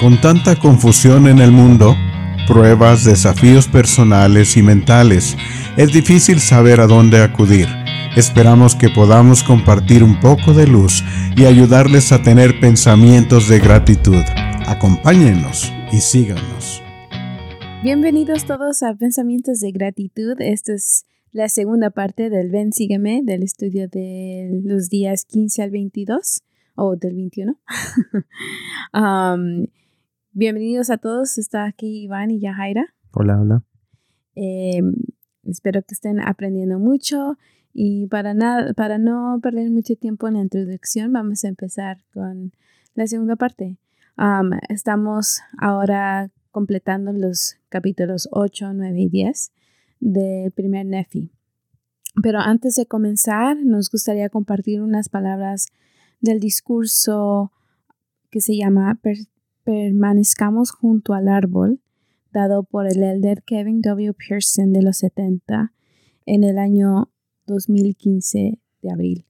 [0.00, 1.94] Con tanta confusión en el mundo,
[2.46, 5.38] pruebas, desafíos personales y mentales,
[5.78, 7.66] es difícil saber a dónde acudir.
[8.14, 11.02] Esperamos que podamos compartir un poco de luz
[11.34, 14.22] y ayudarles a tener pensamientos de gratitud.
[14.66, 16.82] Acompáñenos y síganos.
[17.82, 20.38] Bienvenidos todos a Pensamientos de Gratitud.
[20.40, 25.70] Esta es la segunda parte del Ven Sígueme del estudio de los días 15 al
[25.70, 26.42] 22
[26.74, 27.58] o del 21.
[28.94, 29.66] Um,
[30.36, 31.38] bienvenidos a todos.
[31.38, 32.94] Está aquí Iván y Yahaira.
[33.12, 33.64] Hola, hola.
[34.34, 34.92] Em,
[35.44, 37.38] espero que estén aprendiendo mucho.
[37.72, 42.52] Y para, nada, para no perder mucho tiempo en la introducción, vamos a empezar con
[42.94, 43.78] la segunda parte.
[44.18, 49.52] Um, estamos ahora completando los capítulos 8, 9 y 10
[50.00, 51.32] del primer Nefi.
[52.22, 55.68] Pero antes de comenzar, nos gustaría compartir unas palabras
[56.20, 57.52] del discurso
[58.30, 58.98] que se llama
[59.66, 61.80] Permanezcamos junto al árbol,
[62.32, 64.14] dado por el elder Kevin W.
[64.14, 65.72] Pearson de los 70
[66.24, 67.10] en el año
[67.46, 69.26] 2015 de abril.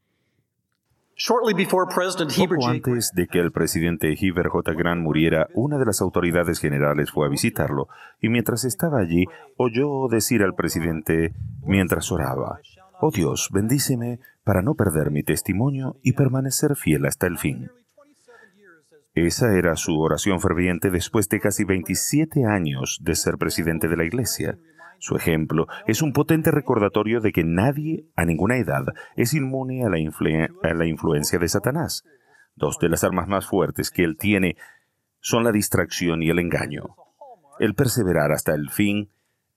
[2.59, 4.75] Poco antes de que el presidente Heber J.
[4.75, 7.89] Grant muriera, una de las autoridades generales fue a visitarlo
[8.21, 9.25] y mientras estaba allí
[9.57, 12.61] oyó decir al presidente mientras oraba,
[13.01, 17.71] Oh Dios, bendíceme para no perder mi testimonio y permanecer fiel hasta el fin.
[19.17, 24.05] Esa era su oración ferviente después de casi 27 años de ser presidente de la
[24.05, 24.59] Iglesia.
[24.99, 28.85] Su ejemplo es un potente recordatorio de que nadie, a ninguna edad,
[29.17, 29.97] es inmune a la,
[30.63, 32.05] a la, influencia de Satanás.
[32.57, 34.59] Dos de las armas más fuertes que él tiene
[35.21, 36.85] son la distracción y el engaño.
[37.59, 39.09] El perseverar hasta el fin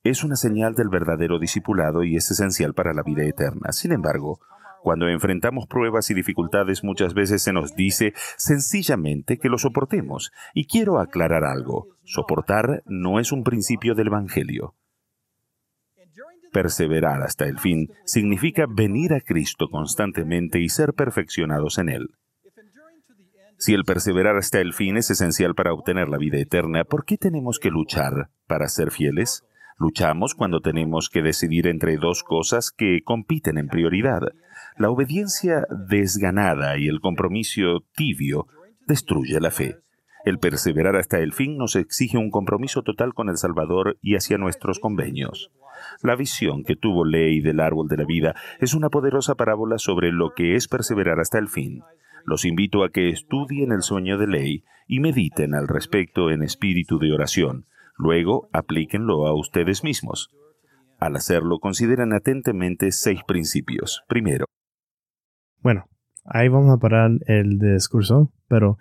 [0.05, 3.73] es una señal del verdadero discipulado y es esencial para la vida eterna.
[3.73, 4.39] Sin embargo,
[4.81, 10.31] cuando enfrentamos pruebas y dificultades muchas veces se nos dice sencillamente que lo soportemos.
[10.53, 11.87] Y quiero aclarar algo.
[12.03, 14.75] Soportar no es un principio del Evangelio.
[16.51, 22.09] Perseverar hasta el fin significa venir a Cristo constantemente y ser perfeccionados en Él.
[23.57, 27.17] Si el perseverar hasta el fin es esencial para obtener la vida eterna, ¿por qué
[27.17, 29.43] tenemos que luchar para ser fieles?
[29.77, 34.21] Luchamos cuando tenemos que decidir entre dos cosas que compiten en prioridad.
[34.77, 38.47] La obediencia desganada y el compromiso tibio
[38.87, 39.77] destruye la fe.
[40.25, 44.37] El perseverar hasta el fin nos exige un compromiso total con el Salvador y hacia
[44.37, 45.51] nuestros convenios.
[46.03, 50.11] La visión que tuvo Ley del árbol de la vida es una poderosa parábola sobre
[50.11, 51.83] lo que es perseverar hasta el fin.
[52.25, 56.99] Los invito a que estudien el sueño de Ley y mediten al respecto en espíritu
[56.99, 57.65] de oración.
[57.97, 60.29] Luego, aplíquenlo a ustedes mismos.
[60.99, 64.03] Al hacerlo, consideren atentamente seis principios.
[64.07, 64.45] Primero,
[65.61, 65.87] bueno,
[66.25, 68.77] ahí vamos a parar el discurso, pero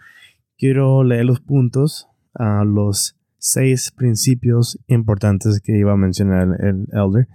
[0.57, 7.29] quiero leer los puntos a los seis principios importantes que iba a mencionar el elder.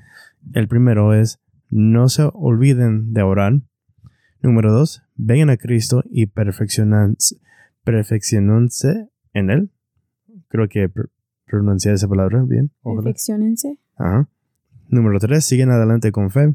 [0.53, 1.39] El primero es
[1.69, 3.61] no se olviden de orar.
[4.41, 7.39] Número dos, vengan a Cristo y perfeccionense,
[9.33, 9.71] en Él.
[10.49, 10.91] Creo que
[11.45, 12.71] pronuncié esa palabra bien.
[12.83, 13.79] Perfeccionense.
[13.95, 14.29] Ajá.
[14.89, 16.53] Número tres, siguen adelante con fe.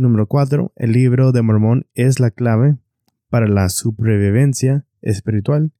[0.00, 0.72] Número 4.
[0.76, 2.78] El libro de Mormón es la clave
[3.28, 5.72] para la supervivencia espiritual.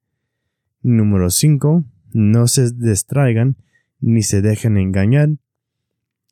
[0.82, 1.84] Número 5.
[2.12, 3.56] No se distraigan
[3.98, 5.30] ni se dejen engañar.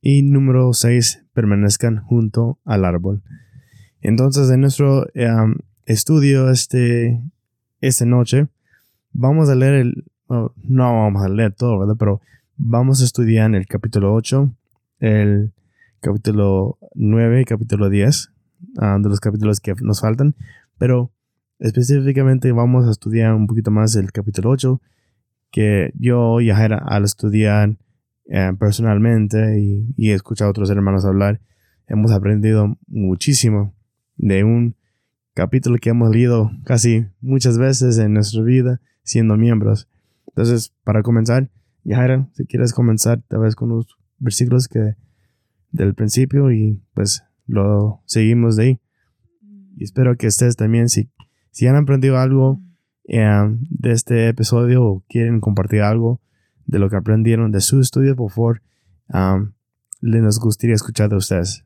[0.02, 1.24] Y número 6.
[1.32, 3.22] Permanezcan junto al árbol.
[4.02, 5.06] Entonces, en nuestro
[5.86, 7.22] estudio este,
[7.80, 8.48] esta noche,
[9.12, 10.04] vamos a leer el...
[10.28, 11.96] no vamos a leer todo, ¿verdad?
[11.98, 12.20] Pero
[12.58, 14.54] vamos a estudiar el capítulo 8,
[15.00, 15.54] el
[16.00, 18.32] capítulo 9 y capítulo 10,
[18.78, 20.34] ah, de los capítulos que nos faltan,
[20.78, 21.12] pero
[21.58, 24.80] específicamente vamos a estudiar un poquito más el capítulo 8,
[25.50, 27.76] que yo y Jaira al estudiar
[28.26, 31.40] eh, personalmente y, y escuchar a otros hermanos hablar,
[31.86, 33.74] hemos aprendido muchísimo
[34.16, 34.76] de un
[35.34, 39.88] capítulo que hemos leído casi muchas veces en nuestra vida siendo miembros.
[40.26, 41.48] Entonces, para comenzar,
[41.84, 44.94] Yajaira, si quieres comenzar tal vez con unos versículos que
[45.70, 48.80] del principio y pues lo seguimos de ahí.
[49.76, 51.08] Y espero que ustedes también, si,
[51.50, 52.60] si han aprendido algo
[53.04, 53.26] eh,
[53.70, 56.20] de este episodio o quieren compartir algo
[56.66, 58.62] de lo que aprendieron de su estudio, por favor,
[59.12, 59.52] um,
[60.00, 61.64] le nos gustaría escuchar de ustedes.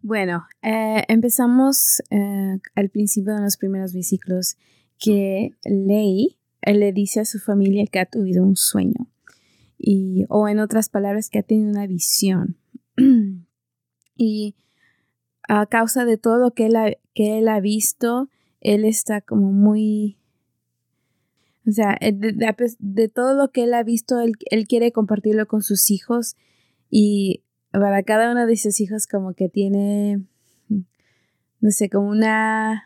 [0.00, 4.56] Bueno, eh, empezamos eh, al principio de los primeros versículos
[4.98, 9.10] que Ley le dice a su familia que ha tenido un sueño
[10.28, 12.56] o en otras palabras, que ha tenido una visión.
[14.16, 14.56] y
[15.48, 18.28] a causa de todo lo que él ha, visto,
[18.60, 20.16] él está como muy
[21.66, 25.90] O sea, eh, de, todo lo que él ha visto, él, quiere compartirlo con sus
[25.90, 26.36] hijos
[26.90, 27.42] y
[27.72, 30.22] para cada uno de sus hijos como que tiene,
[31.60, 32.84] no sé, como una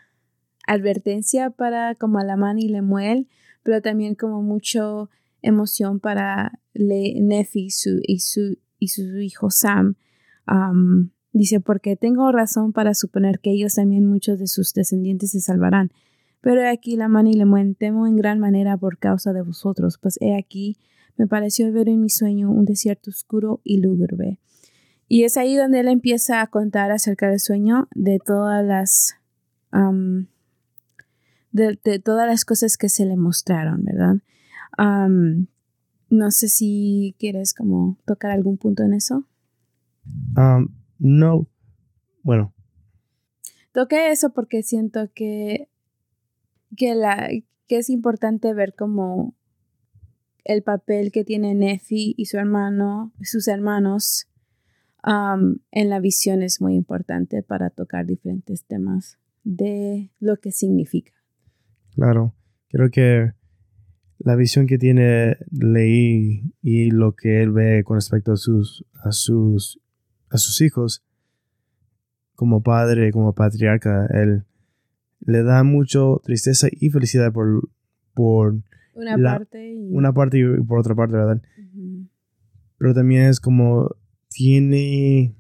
[0.67, 3.29] advertencia para como Alamán y Lemuel,
[3.63, 5.11] pero también como mucho
[5.49, 9.97] emoción para Le Nefi y su, y su, y hijo Sam.
[11.33, 15.91] dice, porque tengo razón para suponer que ellos también muchos de sus descendientes se salvarán.
[16.41, 19.99] Pero he aquí la mano y le temo en gran manera por causa de vosotros,
[20.01, 20.77] pues he aquí
[21.17, 24.39] me pareció ver en mi sueño un desierto oscuro y lúgubre.
[25.09, 29.17] Y es ahí donde él empieza a contar acerca del sueño, de todas las
[31.51, 34.17] de, todas las cosas que se le mostraron, ¿verdad?
[34.77, 39.25] No sé si quieres como tocar algún punto en eso.
[40.99, 41.47] no,
[42.23, 42.53] bueno.
[43.73, 45.69] Toqué eso porque siento que
[46.77, 47.29] que, la,
[47.67, 49.35] que es importante ver como
[50.45, 54.29] el papel que tiene Nefi y su hermano, sus hermanos
[55.05, 61.13] en la visión es muy importante para tocar diferentes temas de lo que significa.
[61.95, 62.35] Claro,
[62.69, 63.33] creo que
[64.19, 69.13] la visión que tiene Leí y lo que él ve con respecto a sus, a
[69.13, 69.81] sus,
[70.31, 71.05] a sus hijos,
[72.35, 74.45] como padre, como patriarca, él
[75.21, 77.69] le da mucho tristeza y felicidad por,
[78.15, 78.63] por
[78.95, 79.95] una parte y...
[79.95, 81.43] una parte y por otra parte, ¿verdad?
[82.79, 83.97] Pero también es como
[84.29, 85.35] tiene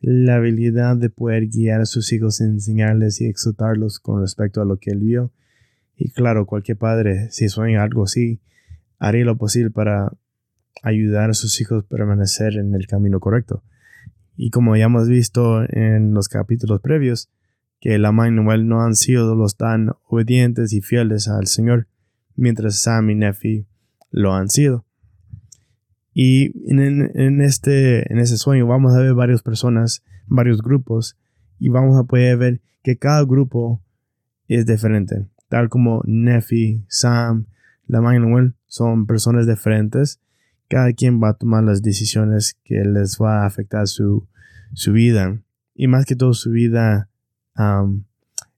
[0.00, 4.78] la habilidad de poder guiar a sus hijos, enseñarles y exhortarlos con respecto a lo
[4.78, 5.32] que él vio.
[6.04, 8.40] Y claro, cualquier padre, si sueña algo así,
[8.98, 10.12] haría lo posible para
[10.82, 13.62] ayudar a sus hijos a permanecer en el camino correcto.
[14.36, 17.30] Y como ya hemos visto en los capítulos previos,
[17.80, 21.86] que la Noel no han sido los tan obedientes y fieles al Señor,
[22.34, 23.66] mientras Sam y Nefi
[24.10, 24.84] lo han sido.
[26.12, 31.16] Y en, este, en sueño vamos a ver varias personas, varios grupos,
[31.60, 33.80] y vamos a poder ver que cada grupo
[34.48, 35.28] es diferente.
[35.52, 37.44] Tal como Nefi, Sam,
[37.86, 40.18] la Noel son personas diferentes.
[40.66, 44.26] Cada quien va a tomar las decisiones que les va a afectar su,
[44.72, 45.42] su vida.
[45.74, 47.10] Y más que todo su vida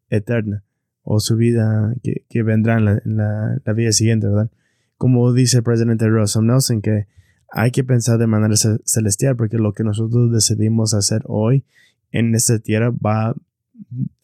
[0.08, 0.62] eterna
[1.02, 4.52] o su vida que, vendrá en, la, vida siguiente, ¿verdad?
[4.96, 7.08] Como dice el presidente Russell Nelson, que
[7.50, 8.54] hay que pensar de manera
[8.84, 11.64] celestial porque lo que nosotros decidimos hacer hoy
[12.12, 13.34] en esta tierra va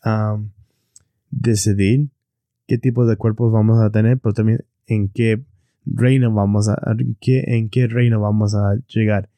[0.05, 0.39] a
[1.33, 2.11] decidir
[2.71, 5.43] qué tipo de cuerpos vamos a tener, pero también en qué
[5.85, 6.77] reino vamos a,
[7.27, 9.29] en qué reino vamos a llegar.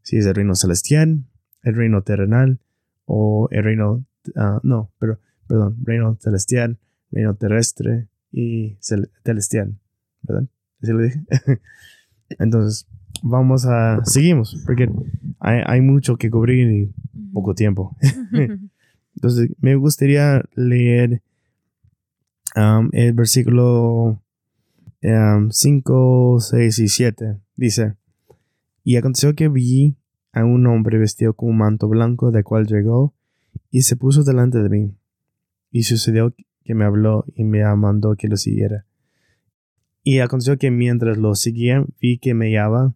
[0.00, 1.22] Si es el reino celestial,
[1.64, 2.60] el reino terrenal
[3.04, 4.06] o el reino
[4.36, 6.78] Ah, no, pero, perdón, reino celestial,
[7.10, 9.78] reino terrestre y celestial,
[10.22, 10.48] ¿verdad?
[10.82, 11.20] ¿Así lo dije?
[12.38, 12.88] Entonces,
[13.22, 14.90] vamos a, seguimos, porque
[15.40, 16.92] hay, mucho que cubrir y
[17.34, 17.94] poco tiempo.
[19.14, 21.22] Entonces, me gustaría leer
[22.54, 24.22] el versículo
[25.02, 27.40] 5, um, 6 y 7.
[27.56, 27.96] Dice,
[28.84, 29.96] y aconteció que vi
[30.32, 33.14] a un hombre vestido con un manto blanco, de cual llegó
[33.70, 34.94] y se puso delante de mí.
[35.70, 36.34] Y sucedió
[36.64, 38.86] que me habló y me mandó que lo siguiera.
[40.02, 42.94] Y aconteció que mientras lo seguía, vi que me hallaba,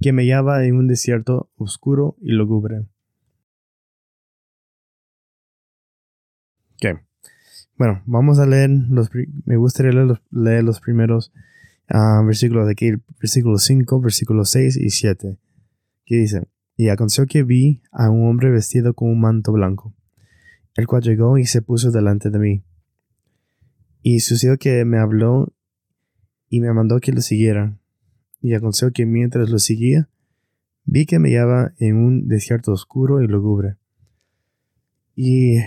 [0.00, 2.86] que me hallaba en un desierto oscuro y lúgubre.
[7.80, 9.08] Bueno, vamos a leer los,
[9.46, 11.32] me gustaría leer los, leer los primeros
[11.88, 15.38] ah, versículos de aquí, versículo 5, versículo 6 y 7,
[16.04, 16.42] que dice,
[16.76, 19.94] y aconteció que vi a un hombre vestido con un manto blanco,
[20.76, 22.64] el cual llegó y se puso delante de mí.
[24.02, 25.50] Y sucedió que me habló
[26.50, 27.78] y me mandó que lo siguiera.
[28.42, 30.10] Y aconteció que mientras lo seguía,
[30.84, 33.78] vi que me hallaba en un desierto oscuro y lúgubre.
[35.16, 35.60] Y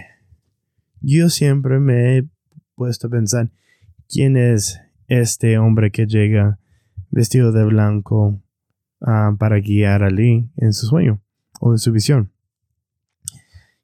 [1.03, 2.27] yo siempre me he
[2.73, 3.51] puesto a pensar,
[4.09, 6.57] ¿quién es este hombre que llega
[7.11, 8.43] vestido de blanco
[9.05, 11.21] Ah, para guiar a Lee en su sueño
[11.59, 12.31] o en su visión.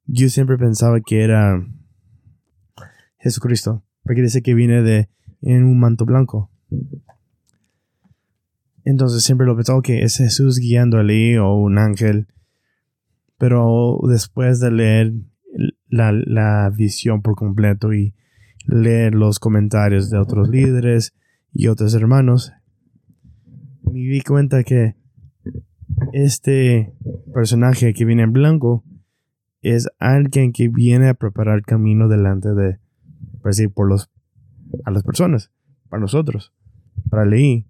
[0.05, 1.61] Yo siempre pensaba que era
[3.17, 5.09] Jesucristo, porque dice que viene de
[5.41, 6.49] en un manto blanco.
[8.85, 12.27] Entonces siempre lo pensaba que es Jesús guiando a Lee o un ángel.
[13.37, 15.13] Pero después de leer
[15.89, 18.13] la, la visión por completo y
[18.65, 21.13] leer los comentarios de otros líderes
[21.51, 22.53] y otros hermanos,
[23.83, 24.95] me di cuenta que
[26.13, 26.93] este
[27.33, 28.83] personaje que viene en blanco
[29.61, 32.79] es alguien que viene a preparar camino delante de,
[33.41, 34.09] pues por los,
[34.85, 35.51] a las personas,
[35.89, 36.53] para nosotros,
[37.09, 37.65] para Leí.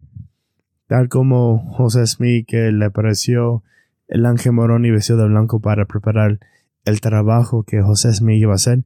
[0.87, 3.63] Tal como José Smith que le apareció
[4.07, 6.39] el ángel morón y vestido de blanco para preparar
[6.85, 8.83] el trabajo que José Smith iba a hacer,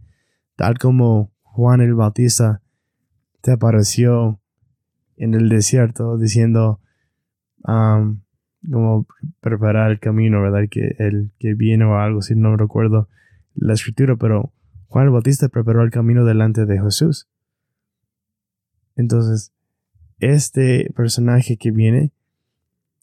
[0.55, 2.61] tal como Juan el Bautista
[3.41, 4.41] te apareció
[5.17, 6.79] en el desierto diciendo
[8.71, 9.07] como
[9.39, 10.67] preparar el camino, ¿verdad?
[10.69, 13.09] Que el que viene o algo, si no recuerdo
[13.55, 14.53] la escritura, pero
[14.87, 17.27] Juan el Bautista preparó el camino delante de Jesús.
[18.95, 19.53] Entonces,
[20.19, 22.11] este personaje que viene,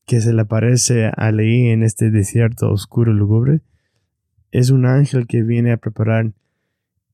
[0.06, 3.61] que se le aparece a Leí en este desierto oscuro y lúgubre,
[4.50, 6.33] es un ángel que viene a preparar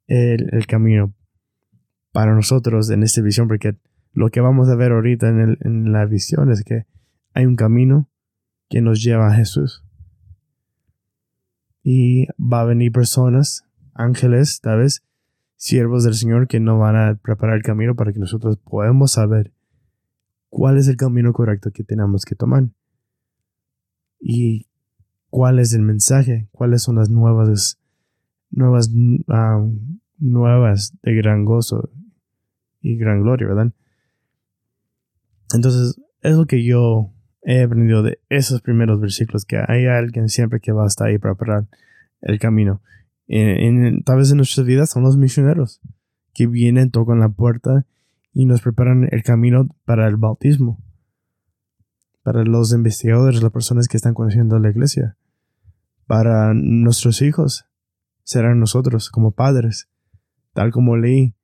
[0.07, 1.15] el, camino
[2.13, 3.77] para nosotros en esta visión, porque
[4.13, 6.87] lo que vamos a ver ahorita en, en la visión es que
[7.35, 8.09] hay un camino
[8.69, 9.85] que nos lleva a Jesús.
[11.83, 13.65] Y va a venir personas,
[13.95, 15.05] ángeles, tal vez,
[15.57, 19.53] siervos del Señor que no van a preparar el camino para que nosotros podamos saber
[20.49, 22.69] cuál es el camino correcto que tenemos que tomar.
[24.19, 24.67] Y
[25.31, 27.79] cuál es el mensaje, cuáles son las nuevas,
[28.51, 28.91] nuevas,
[29.29, 29.65] ah,
[30.19, 31.91] nuevas de gran gozo
[32.81, 33.73] y gran gloria, ¿verdad?
[35.55, 40.61] Entonces, es lo que yo he aprendido de esos primeros versículos, que hay alguien siempre
[40.61, 41.69] que va a estar ahí para preparar
[42.21, 42.83] el camino.
[43.29, 45.81] En, tal vez en nuestras vidas son los misioneros
[46.35, 47.87] que vienen, tocan la puerta
[48.33, 50.83] y nos preparan el camino para el bautismo.
[52.27, 55.17] Para los investigadores, las personas que están conociendo la iglesia.
[56.09, 57.67] Para nuestros hijos,
[58.25, 59.89] serán nosotros como padres,
[60.53, 61.37] tal como leí,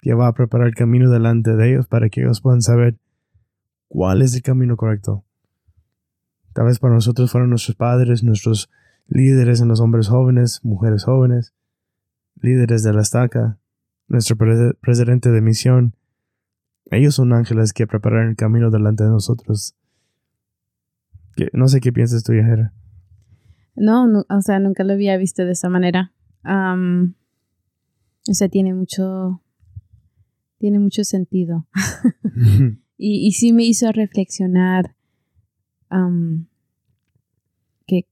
[0.00, 2.98] que va a preparar el camino delante de ellos para que ellos puedan saber
[3.86, 5.24] cuál es el camino correcto.
[6.52, 8.70] Tal vez para nosotros fueron nuestros padres, nuestros
[9.06, 11.54] líderes en los hombres jóvenes, mujeres jóvenes,
[12.34, 13.60] líderes de la estaca,
[14.08, 14.36] nuestro
[14.80, 15.94] presidente de misión.
[16.86, 19.77] Ellos son ángeles que preparan el camino delante de nosotros.
[21.52, 22.72] No sé qué piensas tú, Yajera.
[23.76, 26.12] No, o sea, nunca lo había visto de esa manera.
[26.44, 29.42] o sea, tiene mucho,
[30.58, 31.66] tiene mucho sentido.
[32.96, 34.96] y, y sí me hizo reflexionar
[37.86, 38.06] que,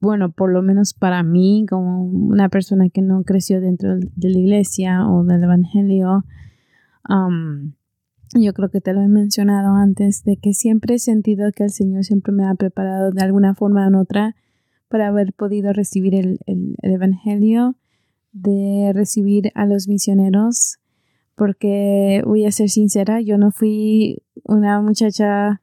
[0.00, 4.38] bueno, por lo menos para mí, como una persona que no creció dentro de la
[4.38, 6.24] iglesia o del evangelio,
[8.34, 11.70] yo creo que te lo he mencionado antes, de que siempre he sentido que el
[11.70, 14.36] Señor siempre me ha preparado de alguna forma u otra
[14.88, 17.76] para haber podido recibir el, el evangelio,
[18.32, 20.78] de recibir a los misioneros,
[21.34, 25.60] porque voy a ser sincera, yo no fui una muchacha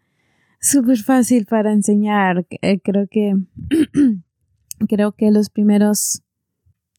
[0.64, 2.46] súper fácil para enseñar.
[2.62, 3.36] Eh, creo que
[4.88, 6.24] creo que los primeros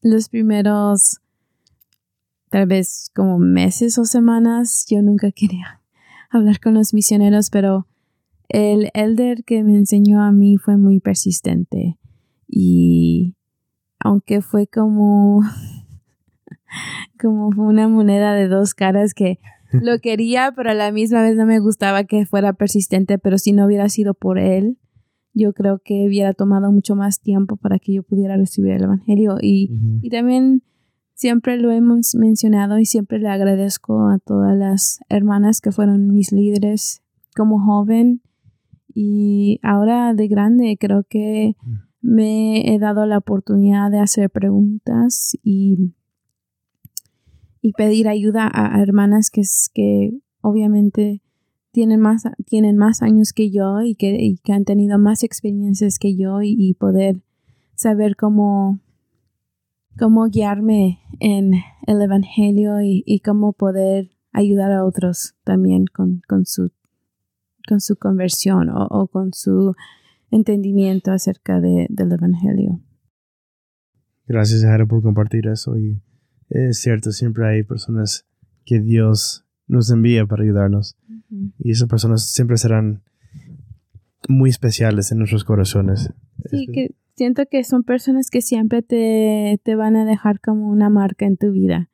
[0.02, 1.21] los primeros
[2.54, 5.80] tal vez como meses o semanas yo nunca quería
[6.30, 7.88] hablar con los misioneros, pero
[8.49, 11.99] el elder que me enseñó a mí fue muy persistente
[12.46, 13.34] y
[13.99, 15.42] aunque fue como
[17.20, 19.40] como una moneda de dos caras que
[19.73, 23.50] lo quería, pero a la misma vez no me gustaba que fuera persistente, pero si
[23.50, 24.78] no hubiera sido por él,
[25.32, 29.38] yo creo que hubiera tomado mucho más tiempo para que yo pudiera recibir el Evangelio.
[29.40, 29.68] Y,
[30.02, 30.62] y también
[31.14, 36.33] siempre lo hemos mencionado y siempre le agradezco a todas las hermanas que fueron mis
[36.33, 37.02] líderes
[37.35, 38.23] como joven.
[38.94, 41.56] Y ahora de grande creo que
[42.00, 45.94] me he dado la oportunidad de hacer preguntas y
[47.64, 49.40] y pedir ayuda a, hermanas que,
[49.73, 51.23] que obviamente
[51.73, 56.14] tienen más, tienen más años que yo y que, que han tenido más experiencias que
[56.14, 57.23] yo y, poder
[57.75, 58.80] saber cómo,
[59.98, 61.52] cómo guiarme en
[61.86, 66.72] el Evangelio y, cómo poder ayudar a otros también con, con, su,
[67.68, 69.74] con su conversión o, con su
[70.30, 72.80] entendimiento acerca de, del Evangelio.
[74.26, 76.00] Gracias, Jara, por compartir eso y
[76.48, 78.26] es cierto, siempre hay personas
[78.64, 80.96] que Dios nos envía para ayudarnos.
[81.58, 83.02] Y esas personas siempre serán
[84.28, 86.12] muy especiales en nuestros corazones.
[86.50, 91.26] Sí, que siento que son personas que siempre te, van a dejar como una marca
[91.26, 91.90] en tu vida,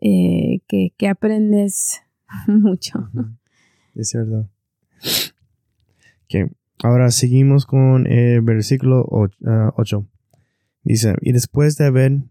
[0.00, 2.02] eh, que, aprendes
[2.46, 3.10] mucho.
[3.94, 4.48] Es cierto.
[6.82, 9.36] Ahora seguimos con el versículo 8.
[9.46, 9.72] Ah,
[10.84, 12.22] Dice, y después de haber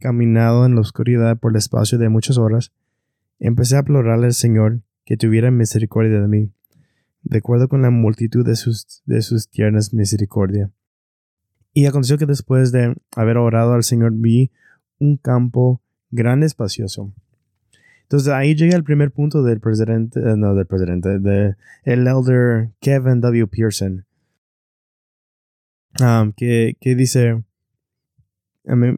[0.00, 2.72] caminado en la oscuridad por el espacio de muchas horas,
[3.38, 6.52] empecé a plorarle al Señor que tuviera misericordia de mí,
[7.22, 10.72] de acuerdo con la multitud de sus, de sus tiernas misericordia.
[11.72, 14.50] Y aconteció que después de haber orado al Señor vi
[14.98, 17.12] un campo gran espacioso.
[18.02, 22.68] Entonces ahí llega el primer punto del presidente, eh, no del presidente, de el elder
[22.80, 23.46] Kevin W.
[23.46, 24.04] Pearson,
[26.36, 27.42] que, que dice,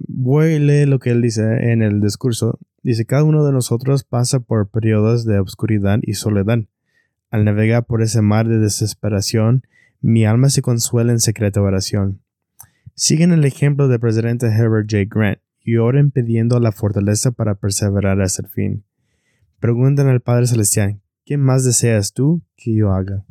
[0.09, 2.59] voy a leer lo que él dice en el discurso.
[2.83, 6.59] Dice, cada uno de nosotros pasa por periodos de obscuridad y soledad.
[7.31, 9.63] Al navegar por ese mar de desesperación,
[10.01, 12.24] mi alma se consuela en secreta oración.
[12.97, 15.05] Siguen el ejemplo del presidente Herbert J.
[15.11, 18.85] Grant y oren pidiendo la fortaleza para perseverar hasta el fin.
[19.59, 23.25] Preguntan al Padre Celestial, ¿qué más deseas tú que yo haga?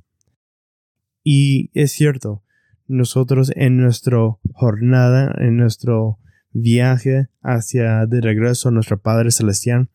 [1.23, 2.43] Y es cierto,
[2.87, 4.17] nosotros en nuestra
[4.51, 6.19] jornada, en nuestro
[6.51, 9.87] viaje hacia de regreso a nuestro Padre Celestial,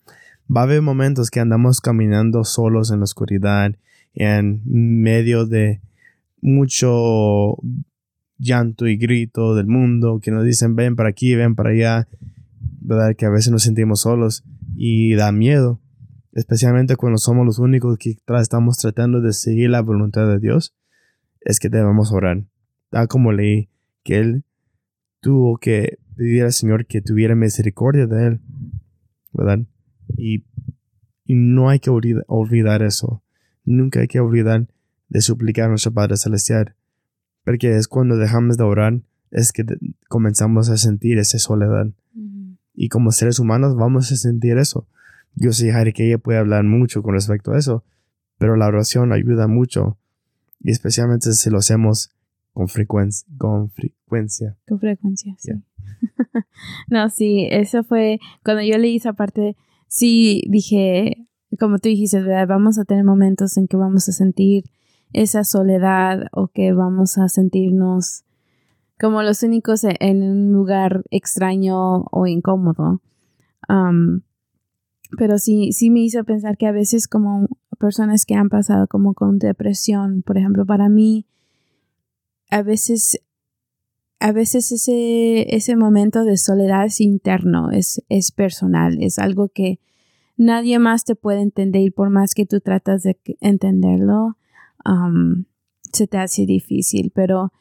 [0.50, 3.76] va a haber momentos que andamos caminando solos en la oscuridad,
[4.14, 5.82] en medio de
[6.40, 7.58] mucho
[8.38, 12.08] llanto y grito del mundo, que nos dicen ven para aquí, ven para allá,
[12.80, 13.14] ¿verdad?
[13.16, 14.44] Que a veces nos sentimos solos
[14.76, 15.80] y da miedo,
[16.32, 20.74] especialmente cuando somos los únicos que estamos tratando de seguir la voluntad de Dios,
[21.40, 22.44] es que debemos orar.
[22.90, 23.68] Tal como leí
[24.04, 24.44] que Él
[25.20, 28.40] tuvo que pedir al Señor que tuviera misericordia de Él,
[29.32, 29.60] ¿verdad?
[30.16, 30.44] Y,
[31.24, 33.22] y no hay que olvidar eso.
[33.64, 34.68] Nunca hay que olvidar
[35.08, 36.74] de suplicar a nuestro Padre Celestial
[37.48, 39.00] porque es cuando dejamos de orar,
[39.30, 39.64] es que
[40.10, 41.86] comenzamos a sentir esa soledad.
[42.74, 44.86] Y como seres humanos vamos a sentir eso.
[45.34, 47.84] Yo sé, Harry, que ella puede hablar mucho con respecto a eso,
[48.36, 49.96] pero la oración ayuda mucho.
[50.60, 52.10] Y especialmente si lo hacemos
[52.52, 53.26] con frecuencia.
[53.38, 54.58] Con frecuencia.
[54.68, 55.52] Con frecuencia, sí.
[56.90, 61.26] no, sí, eso fue, cuando yo leí esa parte, sí dije,
[61.58, 64.64] como tú dijiste, vamos a tener momentos en que vamos a sentir
[65.12, 68.24] esa soledad o que vamos a sentirnos
[68.98, 73.00] como los únicos e-, en un lugar extraño o incómodo.
[75.16, 77.48] pero sí, sí me hizo pensar que a veces como
[77.78, 81.26] personas que han pasado como con depresión, por ejemplo, para mí,
[82.50, 83.20] a veces,
[84.20, 89.78] a veces ese, ese momento de soledad es interno, es, es personal, es algo que
[90.36, 94.36] nadie más te puede entender por más que tú tratas de entenderlo,
[95.92, 97.52] se te hace difícil, pero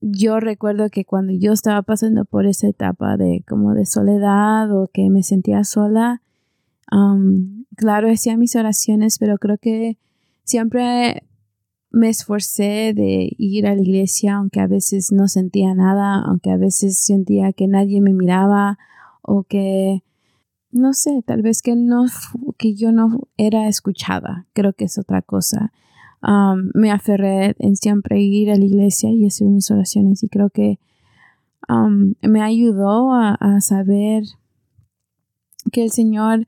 [0.00, 4.90] yo recuerdo que cuando yo estaba pasando por esa etapa de como de soledad o
[4.92, 6.22] que me sentía sola,
[7.76, 9.98] claro, hacía mis oraciones, pero creo que
[10.44, 11.22] siempre
[11.90, 16.56] me esforcé de ir a la iglesia, aunque a veces no sentía nada, aunque a
[16.56, 18.78] veces sentía que nadie me miraba
[19.22, 20.02] o que
[20.70, 22.06] no sé, tal vez que no
[22.56, 24.46] que yo no era escuchada.
[24.54, 25.70] Creo que es otra cosa
[26.74, 30.78] me aferré en siempre ir a la iglesia y hacer mis oraciones y creo que
[32.22, 34.24] me ayudó a, saber
[35.72, 36.46] que el Señor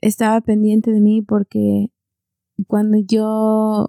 [0.00, 1.90] estaba pendiente de mí porque
[2.66, 3.88] cuando yo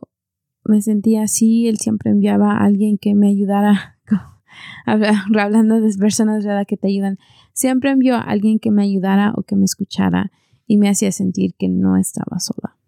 [0.64, 3.98] me sentía así, Él siempre enviaba a alguien que me ayudara,
[4.86, 7.18] hablando de personas que te ayudan,
[7.54, 10.32] siempre envió a alguien que me ayudara o que me escuchara
[10.68, 12.79] y me hacía sentir que no estaba sola.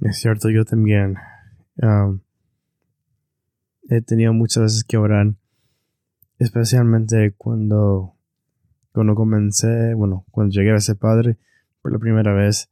[0.00, 1.16] Es cierto, yo también
[3.88, 5.34] he tenido muchas veces que orar,
[6.38, 8.14] especialmente cuando,
[8.92, 11.36] cuando comencé, bueno, cuando llegué a ser padre
[11.82, 12.70] por la primera vez,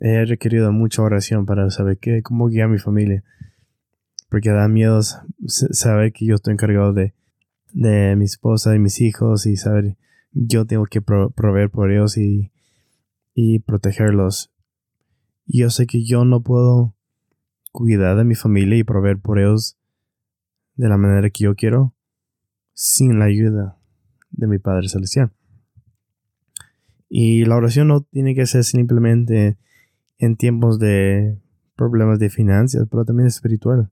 [0.00, 3.22] he requerido mucha oración para saber qué, cómo guiar a mi familia,
[4.28, 5.00] porque da miedo
[5.46, 7.14] saber que yo estoy encargado de,
[7.72, 9.96] de mi esposa y mis hijos y saber
[10.32, 12.50] yo tengo que proveer por ellos y,
[13.34, 14.49] y protegerlos
[15.52, 16.94] y yo sé que yo no puedo
[17.72, 19.76] cuidar de mi familia y proveer por ellos
[20.76, 21.92] de la manera que yo quiero
[22.72, 23.76] sin la ayuda
[24.30, 25.32] de mi Padre Celestial.
[27.08, 29.58] Y la oración no tiene que ser simplemente
[30.18, 31.36] en tiempos de
[31.74, 33.90] problemas de finanzas, pero también espiritual.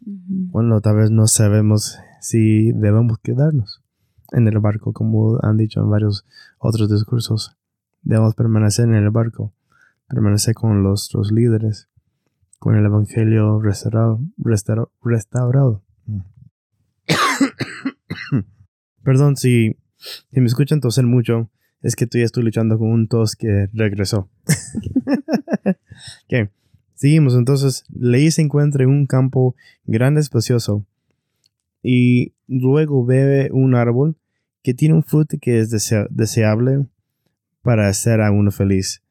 [0.00, 3.82] Bueno, tal vez no sabemos si debemos quedarnos
[4.32, 6.26] en el barco, como han dicho en varios
[6.58, 7.56] otros discursos.
[8.02, 9.54] Debemos permanecer en el barco
[10.10, 11.88] permanece con los, los líderes,
[12.58, 14.20] con el Evangelio restaurado.
[15.02, 15.84] restaurado.
[19.04, 21.48] Perdón si, si me escuchan toser mucho,
[21.80, 24.28] es que estoy, estoy luchando con un tos que regresó.
[26.26, 26.50] ok,
[26.94, 27.36] seguimos.
[27.36, 30.84] Entonces, Leí se encuentra en un campo grande, espacioso,
[31.82, 34.16] y luego ve un árbol
[34.62, 36.86] que tiene un fruto que es deseable
[37.62, 39.02] para hacer a uno feliz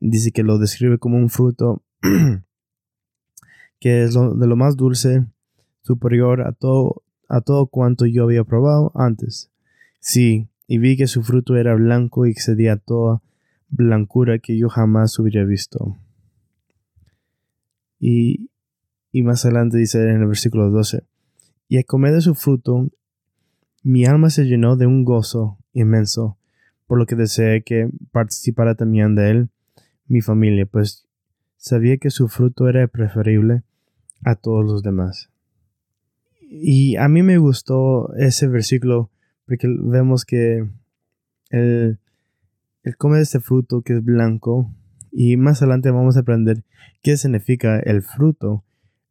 [0.00, 1.82] dice que lo describe como un fruto
[3.80, 5.26] que es de lo más dulce,
[5.82, 9.50] superior a todo, a todo cuanto yo había probado antes.
[10.00, 13.22] Sí, y vi que su fruto era blanco y excedía toda
[13.68, 15.96] blancura que yo jamás hubiera visto.
[17.98, 18.50] Y,
[19.12, 21.04] y más adelante dice en el versículo 12,
[21.68, 22.88] y a comer de su fruto,
[23.82, 26.38] mi alma se llenó de un gozo inmenso,
[26.86, 29.50] por lo que deseé que participara también de él
[30.08, 31.06] mi familia, pues
[31.56, 33.62] sabía que su fruto era preferible
[34.24, 35.30] a todos los demás.
[36.40, 39.10] Y a mí me gustó ese versículo
[39.46, 40.68] porque vemos que
[41.50, 41.98] él,
[42.98, 44.72] come este fruto que es blanco
[45.10, 46.64] y más adelante vamos a aprender
[47.02, 48.64] qué significa el fruto,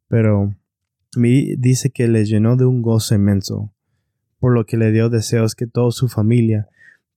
[0.08, 0.56] pero
[1.18, 3.74] me dice que le llenó de un gozo inmenso,
[4.40, 6.70] por lo que le dio deseos que toda su familia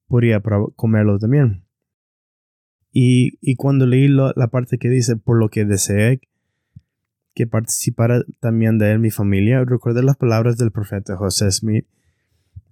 [0.07, 0.41] podría
[0.75, 1.68] comerlo también.
[3.01, 6.21] Y, cuando leí la parte que dice, por lo que deseé
[7.33, 11.87] que participara también de él mi familia, recordé las palabras del profeta José Smith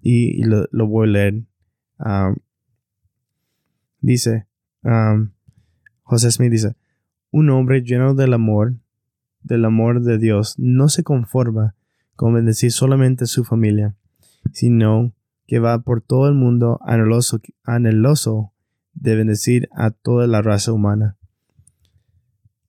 [0.03, 1.35] y, lo, voy a leer.
[2.01, 2.35] Um,
[4.01, 4.49] dice,
[4.83, 5.31] um,
[6.03, 6.75] José Smith dice,
[7.31, 8.75] un hombre lleno del amor,
[9.45, 11.77] del amor de Dios, no se conforma
[12.17, 13.95] con bendecir solamente su familia,
[14.53, 15.13] sino
[15.47, 18.53] que va por todo el mundo anheloso
[18.97, 21.17] de bendecir a toda la raza humana.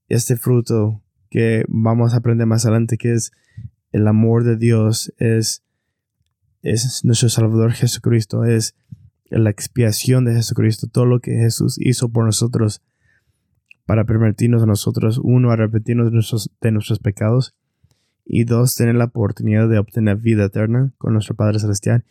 [0.07, 3.31] Este fruto que vamos a aprender más adelante, que es
[3.91, 5.63] el amor de Dios, es,
[6.61, 8.75] es nuestro Salvador Jesucristo, es
[9.29, 12.81] la expiación de Jesucristo, todo lo que Jesús hizo por nosotros
[13.85, 17.55] para permitirnos a nosotros, uno, arrepentirnos de nuestros, de nuestros pecados
[18.25, 22.03] y dos, tener la oportunidad de obtener vida eterna con nuestro Padre Celestial.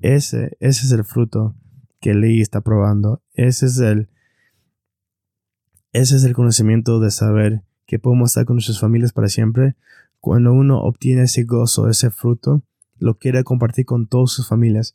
[0.00, 1.56] Ese, ese es el fruto
[2.04, 3.22] que Lee está probando.
[3.32, 4.10] Ese es el,
[5.94, 9.74] ese es el conocimiento de saber que podemos estar con nuestras familias para siempre.
[10.20, 12.62] Cuando uno obtiene ese gozo, ese fruto,
[12.98, 14.94] lo quiere compartir con todas sus familias.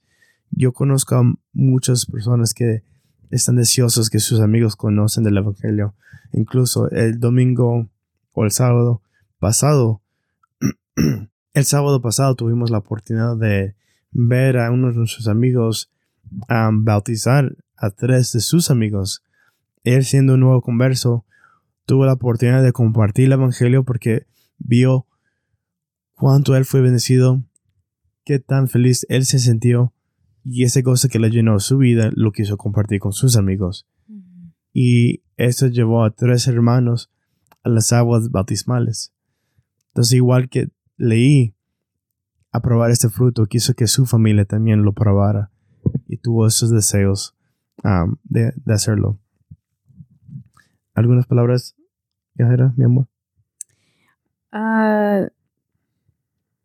[0.52, 2.84] Yo conozco a muchas personas que
[3.32, 5.96] están deseosos que sus amigos conocen del Evangelio.
[6.32, 7.90] Incluso el domingo
[8.34, 9.02] o el sábado
[9.40, 10.04] pasado,
[11.54, 13.76] el sábado pasado tuvimos la oportunidad de
[14.12, 15.92] ver a uno de nuestros amigos
[16.72, 19.24] bautizar a tres de sus amigos.
[19.84, 21.26] Él siendo un nuevo converso,
[21.86, 25.08] tuvo la oportunidad de compartir el Evangelio porque vio
[26.14, 27.44] cuánto él fue bendecido,
[28.26, 29.94] qué tan feliz él se sintió
[30.44, 33.88] y ese cosa que le llenó su vida lo quiso compartir con sus amigos.
[34.74, 37.10] Y eso llevó a tres hermanos
[37.64, 39.14] a las aguas bautismales.
[39.88, 41.56] Entonces, igual que leí
[42.52, 45.52] a probar este fruto, quiso que su familia también lo probara
[46.10, 47.38] y tuvo esos deseos
[48.24, 49.20] de, de hacerlo.
[50.94, 51.78] ¿Algunas palabras
[52.36, 53.08] era, mi amor?
[54.52, 55.28] Ah,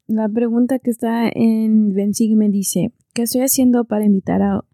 [0.06, 4.64] la pregunta que está en me dice, ¿qué estoy haciendo para invitar a,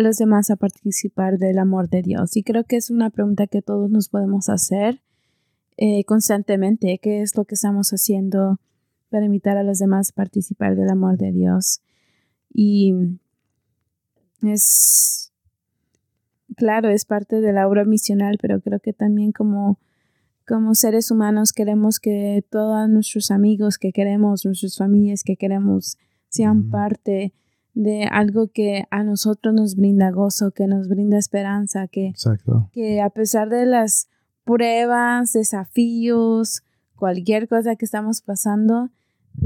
[0.00, 2.36] los demás a participar del amor de Dios?
[2.36, 5.00] Y creo que es una pregunta que todos nos podemos hacer
[5.76, 6.98] eh, constantemente.
[7.02, 8.60] ¿Qué es lo que estamos haciendo
[9.10, 11.80] para invitar a los demás a participar del amor de Dios?
[12.52, 12.94] Y
[14.42, 15.32] es,
[16.56, 19.78] claro, es parte de la obra misional, pero creo que también como
[20.48, 25.98] como seres humanos queremos que todos nuestros amigos que queremos, nuestras familias que queremos,
[26.30, 27.34] sean parte
[27.74, 32.12] de algo que a nosotros nos brinda gozo, que nos brinda esperanza, que,
[32.72, 34.08] que a pesar de las
[34.44, 36.62] pruebas, desafíos,
[36.96, 38.90] cualquier cosa que estamos pasando,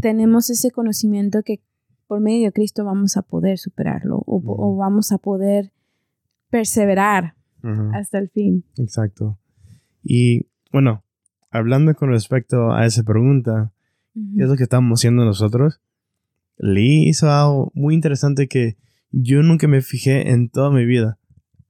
[0.00, 1.60] tenemos ese conocimiento que
[2.12, 5.72] por medio de Cristo vamos a poder superarlo o, vamos a poder
[6.50, 7.36] perseverar
[7.94, 8.66] hasta el fin.
[8.76, 9.38] Exacto.
[10.02, 11.04] Y bueno,
[11.50, 13.72] hablando con respecto a esa pregunta,
[14.12, 15.80] ¿qué es lo que estamos haciendo nosotros?
[16.58, 18.76] Lee hizo algo muy interesante que
[19.10, 21.18] yo nunca me fijé en toda mi vida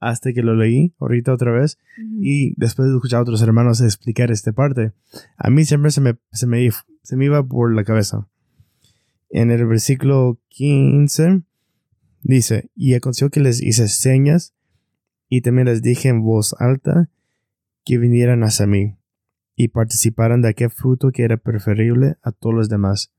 [0.01, 1.77] hasta que lo leí ahorita otra vez
[2.19, 4.91] y después de escuchar a otros hermanos explicar esta parte,
[5.37, 6.69] a mí siempre se me, se me,
[7.01, 8.27] se me iba por la cabeza.
[9.35, 11.41] En el versículo 15
[12.21, 14.53] dice, y aconteció que les hice señas
[15.27, 17.09] y también les dije en voz alta
[17.83, 18.95] que vinieran hacia mí
[19.55, 23.11] y participaran de aquel fruto que era preferible a todos los demás.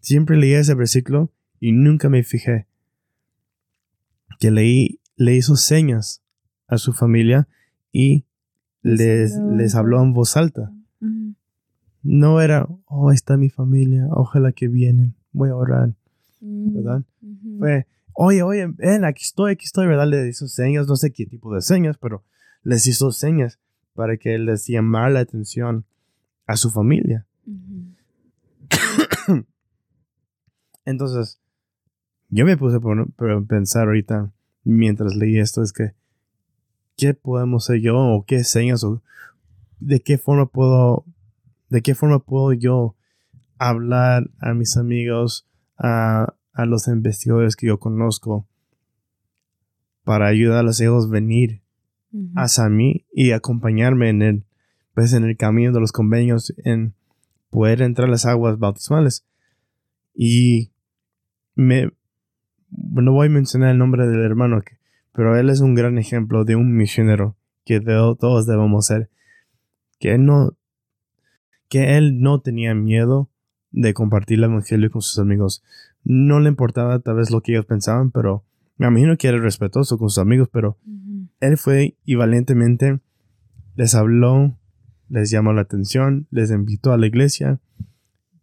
[0.00, 1.30] Siempre leí ese versículo
[1.60, 2.66] y nunca me fijé
[4.40, 6.22] que leí, le hizo señas
[6.68, 7.48] a su familia
[7.92, 8.24] y
[8.80, 10.72] les, les habló en voz alta.
[12.10, 15.94] No era, oh, está mi familia, ojalá que vienen, voy a orar,
[16.40, 17.02] mm, ¿verdad?
[17.58, 20.08] Fue, oye, oye, ven, aquí estoy, aquí estoy, ¿verdad?
[20.08, 22.24] Le hizo señas, no sé qué tipo de señas, pero
[22.62, 23.58] les hizo señas
[23.92, 25.84] para que les llamara la atención
[26.46, 27.26] a su familia.
[30.86, 31.38] Entonces,
[32.30, 34.32] yo me puse a pensar ahorita
[34.64, 35.92] mientras leí esto, es que,
[36.96, 39.02] ¿qué podemos ser yo o qué señas o
[39.78, 41.04] de qué forma puedo,
[41.68, 42.96] de qué forma puedo yo
[43.58, 48.46] hablar a mis amigos, a, a los investigadores que yo conozco,
[50.04, 51.62] para ayudar a los hijos a venir
[52.34, 54.44] hacia mí y acompañarme en el,
[54.94, 56.94] pues, en el camino de los convenios, en
[57.50, 59.26] poder entrar a las aguas bautismales.
[60.14, 60.72] Y
[61.54, 61.92] me,
[62.70, 64.62] no voy a mencionar el nombre del hermano,
[65.12, 69.10] pero él es un gran ejemplo de un misionero que todos debemos ser.
[69.98, 70.56] Que él no,
[71.68, 73.30] que él no tenía miedo
[73.70, 75.62] de compartir el evangelio con sus amigos.
[76.04, 78.44] No le importaba tal vez lo que ellos pensaban, pero
[78.76, 80.78] me imagino que era respetuoso con sus amigos, pero
[81.40, 83.00] él fue y valientemente
[83.76, 84.56] les habló,
[85.08, 87.60] les llamó la atención, les invitó a la iglesia,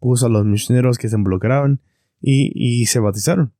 [0.00, 1.80] puso a los misioneros que se involucraban
[2.20, 3.52] y, se bautizaron.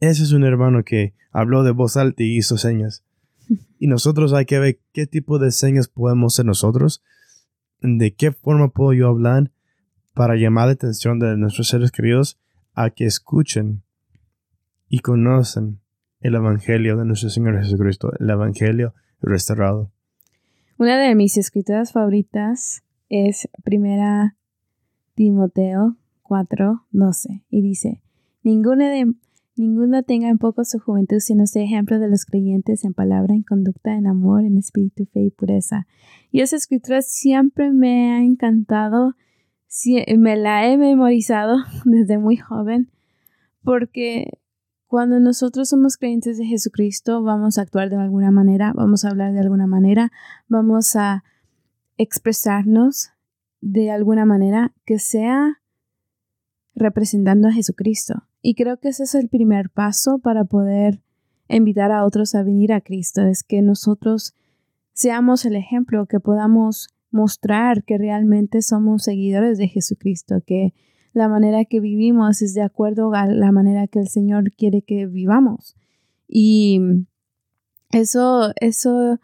[0.00, 3.02] Ese es un hermano que habló de voz alta y hizo señas.
[3.78, 7.02] Y nosotros hay que ver qué tipo de señas podemos ser nosotros,
[7.84, 9.50] de qué forma puedo yo hablar
[10.14, 12.40] para llamar la atención de nuestros seres queridos
[12.72, 13.82] a que escuchen
[14.88, 15.80] y conocen
[16.20, 19.92] el Evangelio de nuestro Señor Jesucristo, el Evangelio restaurado.
[20.78, 24.36] Una de mis escrituras favoritas es Primera
[25.14, 28.02] Timoteo 4, 12 y dice,
[28.42, 29.12] ninguno, de,
[29.56, 33.42] ninguno tenga en poco su juventud, sino sea ejemplo de los creyentes en palabra, en
[33.42, 35.86] conducta, en amor, en espíritu, fe y pureza.
[36.30, 39.14] Y esa escritura siempre me ha encantado,
[40.16, 42.90] me la he memorizado desde muy joven,
[43.62, 44.38] porque
[44.86, 49.32] cuando nosotros somos creyentes de Jesucristo, vamos a actuar de alguna manera, vamos a hablar
[49.32, 50.12] de alguna manera,
[50.48, 51.24] vamos a
[51.96, 53.10] expresarnos
[53.60, 55.60] de alguna manera que sea
[56.74, 58.24] representando a Jesucristo.
[58.46, 61.00] Y creo que ese es el primer paso para poder
[61.48, 64.34] invitar a otros a venir a Cristo, es que nosotros
[64.92, 70.74] seamos el ejemplo, que podamos mostrar que realmente somos seguidores de Jesucristo, que
[71.14, 75.06] la manera que vivimos es de acuerdo a la manera que el Señor quiere que
[75.06, 75.74] vivamos.
[76.28, 76.82] Y
[77.92, 79.20] eso, eso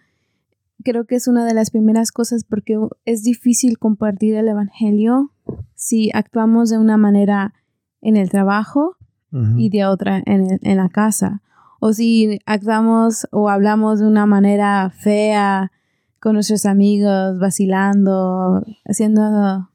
[0.83, 5.31] creo que es una de las primeras cosas porque es difícil compartir el Evangelio
[5.75, 7.53] si actuamos de una manera
[8.01, 8.97] en el trabajo
[9.33, 11.43] y de otra en, en, la casa.
[11.79, 15.71] O si actuamos o hablamos de una manera fea
[16.19, 19.71] con nuestros amigos, vacilando, haciendo,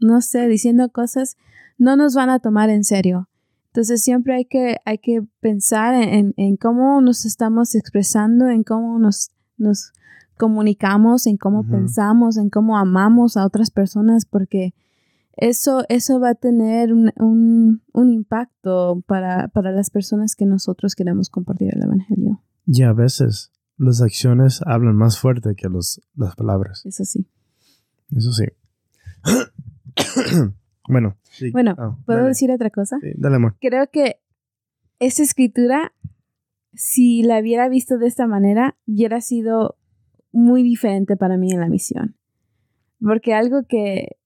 [0.00, 1.36] no sé, diciendo cosas,
[1.78, 3.28] no nos van a tomar en serio.
[3.66, 8.98] Entonces siempre hay que, hay que pensar en, en cómo nos estamos expresando, en cómo
[8.98, 9.92] nos, nos
[10.36, 14.74] comunicamos, en cómo pensamos, en cómo amamos a otras personas, porque
[15.36, 17.12] eso, eso va a tener un,
[17.92, 22.42] un, impacto para, para, las personas que nosotros queremos compartir el Evangelio.
[22.66, 26.84] Y a veces las acciones hablan más fuerte que los, las palabras.
[26.86, 27.26] Eso sí.
[28.14, 28.44] Eso sí.
[30.88, 31.16] bueno.
[31.52, 32.98] Bueno, ah, ¿puedo decir otra cosa?
[33.00, 33.56] Sí, dale, amor.
[33.60, 34.20] Creo que
[35.00, 35.92] esa escritura,
[36.72, 39.76] si la hubiera visto de esta manera, hubiera sido
[40.30, 42.16] muy diferente para mí en la misión.
[43.00, 44.16] Porque algo que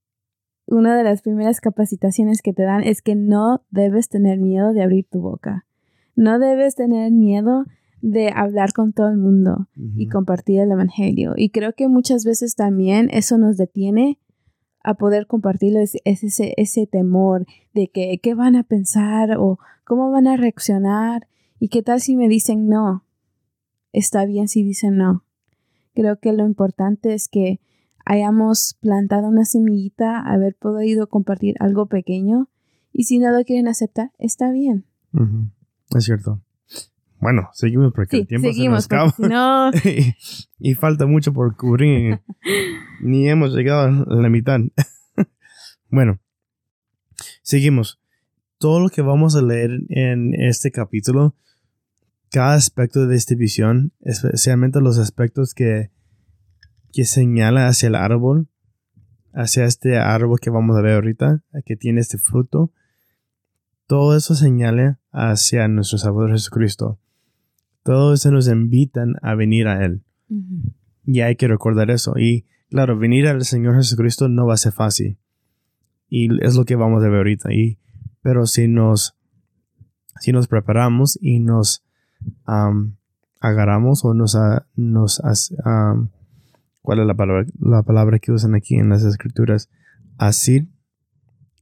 [0.68, 4.82] una de las primeras capacitaciones que te dan es que no debes tener miedo de
[4.82, 5.64] abrir tu boca.
[6.14, 7.64] No debes tener miedo
[8.00, 11.34] de hablar con todo el mundo y compartir el Evangelio.
[11.36, 14.18] Y creo que muchas veces también eso nos detiene
[14.84, 20.10] a poder compartirlo, es, ese, ese temor de que qué van a pensar o cómo
[20.10, 21.26] van a reaccionar
[21.58, 23.04] y qué tal si me dicen no.
[23.92, 25.24] Está bien si dicen no.
[25.94, 27.60] Creo que lo importante es que
[28.08, 32.48] hayamos plantado una semillita, haber podido compartir algo pequeño
[32.90, 34.86] y si no lo quieren aceptar, está bien.
[35.94, 36.40] Es cierto.
[37.20, 39.14] Bueno, seguimos porque el tiempo se nos acaba.
[39.18, 39.70] No...
[40.58, 42.20] y, falta mucho por cubrir.
[43.02, 44.58] Ni hemos llegado a la mitad.
[45.90, 46.18] bueno,
[47.42, 48.00] seguimos.
[48.56, 51.34] Todo lo que vamos a leer en este capítulo,
[52.30, 55.90] cada aspecto de esta visión, especialmente los aspectos que
[56.92, 58.48] que señala hacia el árbol,
[59.32, 62.72] hacia este árbol que vamos a ver ahorita, que tiene este fruto,
[63.86, 66.98] todo eso señala hacia nuestro Salvador Jesucristo.
[67.82, 70.02] Todo eso nos invitan a venir a Él.
[71.06, 72.12] Y hay que recordar eso.
[72.18, 75.16] Y claro, venir al Señor Jesucristo no va a ser fácil.
[76.10, 77.52] Y es lo que vamos a ver ahorita.
[77.54, 77.78] Y,
[78.20, 79.16] pero si nos,
[80.20, 81.82] si nos preparamos y nos
[83.40, 84.36] agarramos o nos,
[84.76, 85.22] nos
[86.82, 89.68] ¿Cuál es la palabra, la palabra que usan aquí en las escrituras?
[90.16, 90.68] Asir.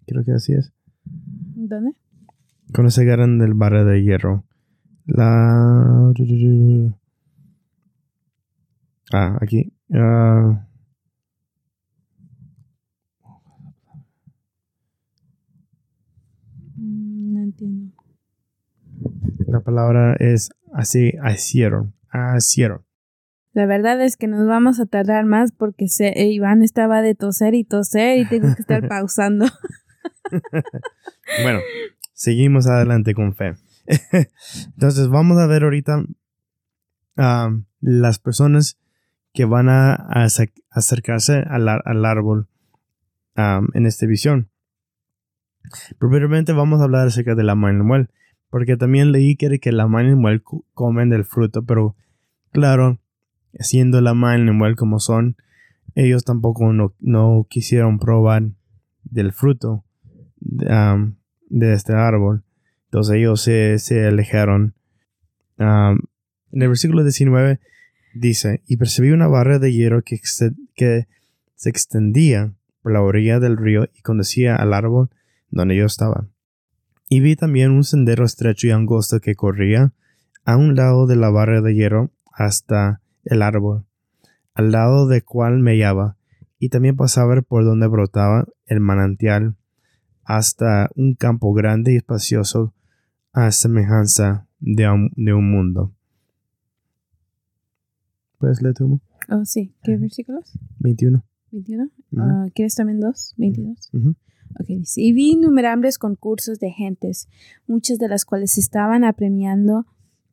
[0.06, 0.72] Creo que así es.
[1.04, 1.92] ¿Dónde?
[2.72, 4.44] Cuando se agarran del barra de hierro.
[5.06, 6.12] La...
[9.12, 9.72] Ah, aquí.
[9.92, 10.66] Ah.
[16.76, 17.92] Mm, No entiendo.
[19.46, 21.94] La palabra es así, asieron.
[22.10, 22.82] Asieron.
[23.56, 27.14] La verdad es que nos vamos a tardar más porque se, eh, Iván estaba de
[27.14, 29.46] toser y toser y tengo que estar pausando.
[31.42, 31.60] Bueno,
[32.12, 33.54] seguimos adelante con fe.
[34.74, 36.04] Entonces, vamos a ver ahorita
[37.80, 38.78] las personas
[39.32, 42.48] que van a, a ace- acercarse al, al árbol
[43.38, 44.50] um, en esta visión.
[45.98, 48.10] Primeramente vamos a hablar acerca de la Manuel,
[48.50, 50.42] porque también leí que, que la Manuel
[50.74, 51.96] comen del fruto, pero
[52.52, 53.00] claro,
[53.60, 55.36] siendo la Manuel como son,
[55.94, 58.42] ellos tampoco no, no quisieron probar
[59.04, 59.84] del fruto
[60.40, 62.44] de este árbol.
[62.86, 64.74] Entonces ellos se, se alejaron.
[65.58, 65.98] En
[66.62, 67.60] el versículo 19
[68.14, 71.06] dice, y percibí una barra de hierro que, ex- que
[71.54, 75.10] se extendía por la orilla del río y conducía al árbol
[75.50, 76.26] donde yo estaba.
[77.08, 79.92] Y vi también un sendero estrecho y angosto que corría
[80.44, 83.84] a un lado de la barra de hierro hasta el árbol,
[84.54, 86.16] al lado del cual me hallaba,
[86.58, 89.56] y también pasaba por donde brotaba el manantial
[90.24, 92.74] hasta un campo grande y espacioso
[93.32, 95.92] a semejanza de un, de un mundo.
[98.38, 99.00] ¿Puedes leer tú?
[99.28, 99.74] Oh, sí.
[99.82, 100.52] ¿Qué versículos?
[100.78, 101.22] 21.
[101.52, 101.84] 21.
[101.84, 102.22] Ujú.
[102.22, 103.34] Ah, ¿Quieres también dos?
[103.36, 103.90] 22.
[103.92, 104.14] Ujú.
[104.58, 107.28] Ok, dice, y vi innumerables concursos de gentes,
[107.66, 109.86] muchas de las cuales estaban apremiando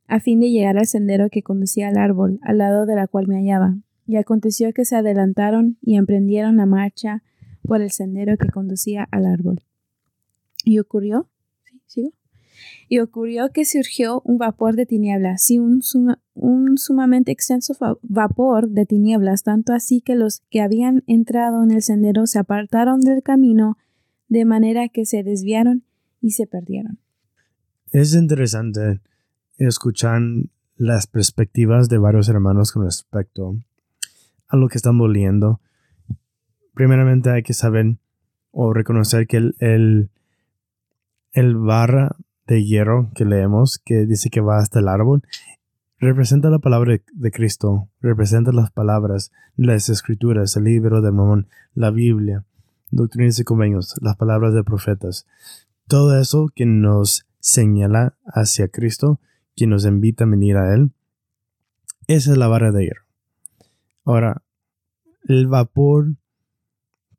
[0.07, 3.27] a fin de llegar al sendero que conducía al árbol, al lado de la cual
[3.27, 3.77] me hallaba.
[4.05, 7.23] Y aconteció que se adelantaron y emprendieron la marcha
[7.63, 9.63] por el sendero que conducía al árbol.
[10.65, 11.29] Y ocurrió,
[11.63, 11.81] ¿sí?
[11.87, 12.11] ¿Sigo?
[12.87, 15.81] Y ocurrió que surgió un vapor de tinieblas, sí, un,
[16.33, 21.81] un sumamente extenso vapor de tinieblas, tanto así que los que habían entrado en el
[21.81, 23.77] sendero se apartaron del camino,
[24.27, 25.83] de manera que se desviaron
[26.21, 26.99] y se perdieron.
[27.91, 29.01] Es interesante
[29.57, 30.21] escuchar
[30.75, 33.55] las perspectivas de varios hermanos con respecto
[34.47, 35.61] a lo que estamos leyendo.
[36.73, 37.97] Primeramente hay que saber
[38.51, 40.09] o reconocer que el, el,
[41.31, 42.15] el barra
[42.47, 45.23] de hierro que leemos, que dice que va hasta el árbol,
[45.99, 51.91] representa la palabra de Cristo, representa las palabras, las escrituras, el libro de Mormón, la
[51.91, 52.45] Biblia,
[52.91, 55.25] doctrinas y convenios, las palabras de profetas.
[55.87, 59.19] Todo eso que nos señala hacia Cristo,
[59.55, 60.91] que nos invita a venir a Él,
[62.07, 63.03] esa es la barra de hierro.
[64.05, 64.43] Ahora,
[65.27, 66.15] el vapor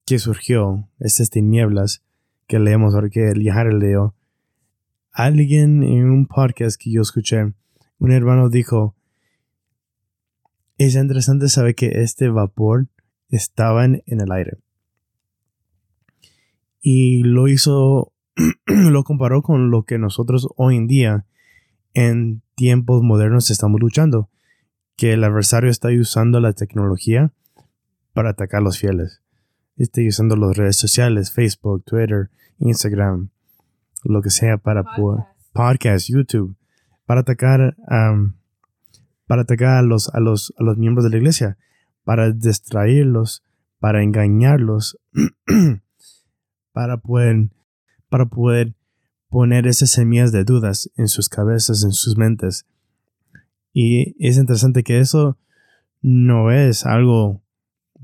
[0.05, 2.03] que surgió, estas tinieblas
[2.47, 4.15] que leemos ahora, que el Yahar leo,
[5.13, 7.55] alguien en un podcast que yo escuché,
[7.99, 8.95] un hermano dijo,
[10.77, 12.89] es interesante saber que este vapor
[13.29, 14.59] estaba en el aire.
[16.81, 18.13] Y lo hizo,
[18.67, 21.27] lo comparó con lo que nosotros hoy en día,
[21.95, 24.29] en tiempos modernos, estamos luchando.
[24.97, 27.33] Que el adversario está usando la tecnología
[28.13, 29.23] para atacar a los fieles.
[29.77, 33.31] Está usando las redes sociales, Facebook, Twitter, Instagram,
[34.05, 36.57] lo que sea para poder podcast, YouTube,
[37.07, 38.35] para atacar, um,
[39.27, 41.57] para atacar a los, a los, a los miembros de la iglesia,
[42.03, 43.43] para distraerlos,
[43.79, 44.99] para engañarlos,
[46.73, 47.49] para poder,
[48.11, 48.75] para poder
[49.35, 52.69] poner esas semillas de dudas en sus cabezas, en sus mentes.
[53.73, 55.37] Y es interesante que eso
[56.03, 57.43] no es algo,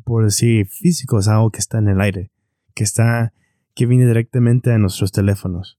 [0.02, 2.32] por decir, físico, es algo que está en el aire,
[2.74, 3.32] que está,
[3.76, 5.78] que viene directamente a nuestros teléfonos.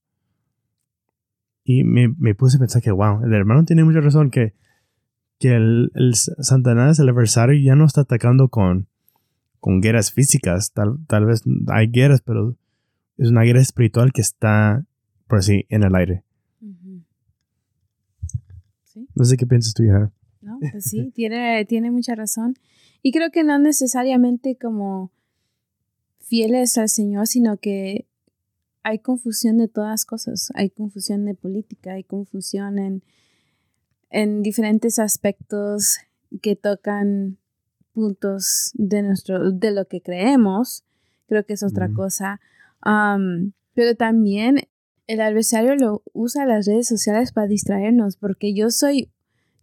[1.65, 4.53] Y me, puse a pensar que, wow, el hermano tiene mucha razón que,
[5.37, 8.87] que el, el Satanás, el adversario, ya no está atacando con,
[9.59, 10.71] con guerras físicas.
[10.71, 12.55] Tal, tal vez hay guerras, pero
[13.17, 14.85] es una guerra espiritual que está,
[15.31, 16.25] por así, en el aire.
[18.83, 20.11] Sí, No sé qué piensas tú, Yahara.
[20.41, 20.59] ¿no?
[20.59, 22.55] Pues sí, tiene, tiene mucha razón.
[23.01, 25.09] Y creo que no necesariamente como
[26.19, 28.07] fieles al Señor, sino que
[28.83, 30.51] hay confusión de todas cosas.
[30.53, 33.01] Hay confusión de política, hay confusión en,
[34.09, 35.99] en diferentes aspectos
[36.41, 37.37] que tocan
[37.93, 40.83] puntos de nuestro, de lo que creemos.
[41.27, 42.41] Creo que es otra cosa.
[43.73, 44.60] Pero también
[45.07, 49.11] el adversario lo usa las redes sociales para distraernos, porque yo soy,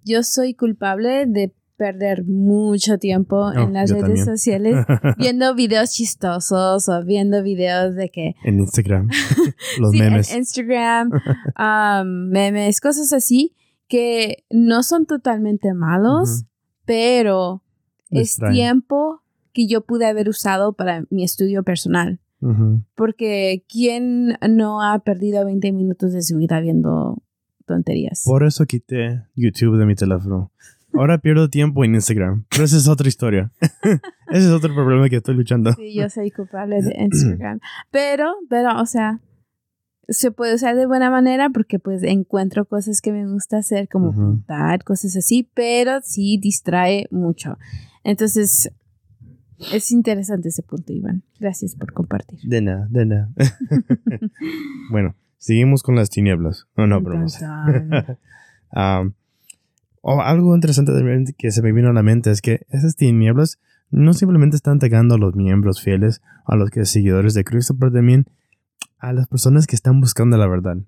[0.05, 4.27] yo soy culpable de perder mucho tiempo en las redes también.
[4.27, 4.75] sociales
[5.17, 9.09] viendo videos chistosos o viendo videos de que En Instagram.
[9.79, 10.35] Los Sí, en memes.
[10.35, 13.55] Instagram, um, memes, cosas así
[13.87, 16.45] que no son totalmente malos,
[16.85, 17.63] pero
[18.11, 19.23] es tiempo
[19.53, 22.21] que yo pude haber usado para mi estudio personal.
[22.41, 22.83] Ujú.
[22.95, 27.23] Porque ¿quién no ha perdido 20 minutos de su vida viendo
[27.67, 28.23] tonterías?
[28.25, 30.53] Por eso quité YouTube de mi teléfono.
[30.95, 32.45] Ahora pierdo tiempo en Instagram.
[32.49, 33.53] Pero esa es otra historia.
[34.31, 35.73] ese es otro problema que estoy luchando.
[35.75, 37.61] Sí, yo soy culpable de Instagram.
[37.91, 39.21] Pero, pero, o sea,
[40.09, 44.09] se puede usar de buena manera porque pues encuentro cosas que me gusta hacer como
[44.09, 44.37] Ujú.
[44.37, 47.59] pintar, cosas así, pero sí distrae mucho.
[48.05, 48.71] Entonces,
[49.73, 51.23] es interesante ese punto, Iván.
[51.39, 52.41] Gracias por compartir.
[52.43, 53.31] De nada, de nada.
[54.91, 56.67] bueno, seguimos con las tinieblas.
[56.77, 58.19] No, no, tan.
[58.71, 59.13] Um,
[60.03, 60.93] o algo interesante
[61.37, 63.59] que se me vino a la mente es que esas tinieblas
[63.91, 67.93] no simplemente están atacando a los miembros fieles, a los que seguidores de Cristo, pero
[67.93, 68.27] también
[68.99, 70.79] a las personas que están buscando la verdad,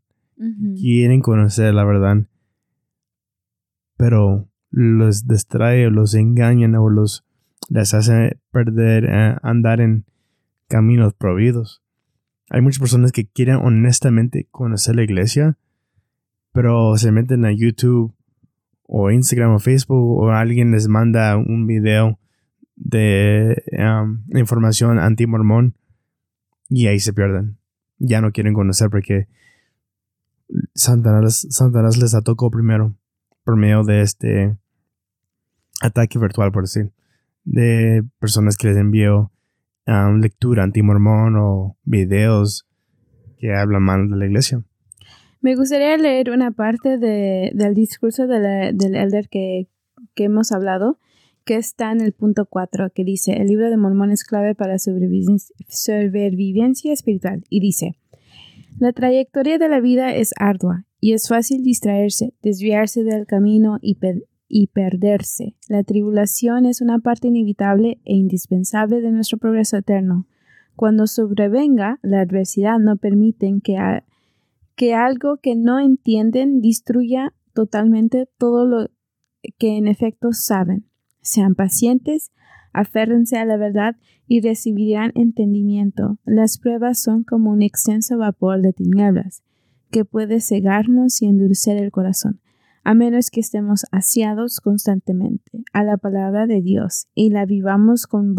[0.77, 2.27] quieren conocer la verdad,
[3.97, 7.25] pero los distrae o los engañan o los
[7.69, 10.05] les hace perder, eh, andar en
[10.69, 11.83] caminos prohibidos.
[12.49, 15.59] Hay muchas personas que quieren honestamente conocer la iglesia,
[16.53, 18.15] pero se meten a YouTube
[18.83, 22.19] o Instagram o Facebook o alguien les manda un video
[22.75, 25.77] de um, información anti-mormón
[26.69, 27.59] y ahí se pierden.
[27.99, 29.29] Ya no quieren conocer porque
[30.75, 32.97] Satanás, Satanás les atacó primero
[33.45, 34.57] por medio de este
[35.81, 36.93] ataque virtual, por decir,
[37.45, 39.33] de personas que les envió
[39.87, 42.67] um, lectura anti-mormón o videos
[43.39, 44.63] que hablan mal de la iglesia.
[45.41, 49.69] Me gustaría leer una parte de- del discurso de la- del elder que,
[50.15, 50.99] que hemos hablado,
[51.45, 54.79] que está en el punto 4, que dice, el libro de Mormón es clave para
[54.79, 57.43] sobrevivencia, sobrevivencia espiritual.
[57.49, 57.97] Y dice,
[58.79, 63.97] la trayectoria de la vida es ardua y es fácil distraerse, desviarse del camino y,
[64.51, 65.55] y perderse.
[65.69, 70.27] La tribulación es una parte inevitable e indispensable de nuestro progreso eterno.
[70.75, 73.79] Cuando sobrevenga la adversidad, no permiten que,
[74.93, 78.91] algo que no entienden destruya totalmente todo lo
[79.59, 80.85] que en efecto saben.
[81.23, 82.33] Sean pacientes,
[82.73, 83.97] aférrense a la verdad
[84.27, 86.19] y recibirán entendimiento.
[86.25, 89.43] Las pruebas son como un extenso vapor de tinieblas
[89.91, 92.41] que puede cegarnos y endurecer el corazón,
[92.85, 98.35] a menos que estemos asiados constantemente a la palabra de Dios y la vivamos con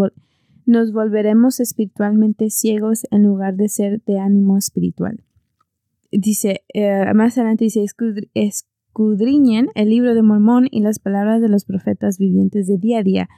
[0.66, 5.24] nos volveremos espiritualmente ciegos en lugar de ser de ánimo espiritual
[6.12, 11.50] dice, eh, más adelante dice, "Escudri- escudriñen el libro de Mormón y las palabras de
[11.50, 13.30] los profetas vivientes de día a día,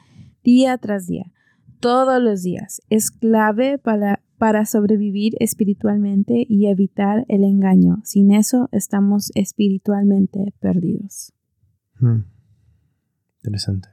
[0.43, 1.31] día tras día,
[1.79, 2.81] todos los días.
[2.89, 8.01] Es clave para, para sobrevivir espiritualmente y evitar el engaño.
[8.03, 11.31] Sin eso estamos espiritualmente perdidos.
[11.97, 12.23] Hmm.
[13.41, 13.87] Interesante.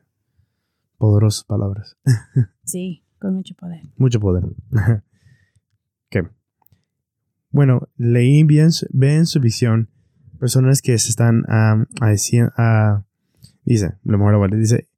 [0.98, 1.96] Poderosas palabras.
[2.64, 3.82] Sí, con mucho poder.
[3.96, 4.42] Mucho poder.
[6.10, 6.22] ¿Qué?
[7.52, 9.88] Bueno, leí bien, su- ve en su visión
[10.40, 13.04] personas que se están ah, haci- ah,
[13.64, 14.88] dice, lo mejor lo vale, dice,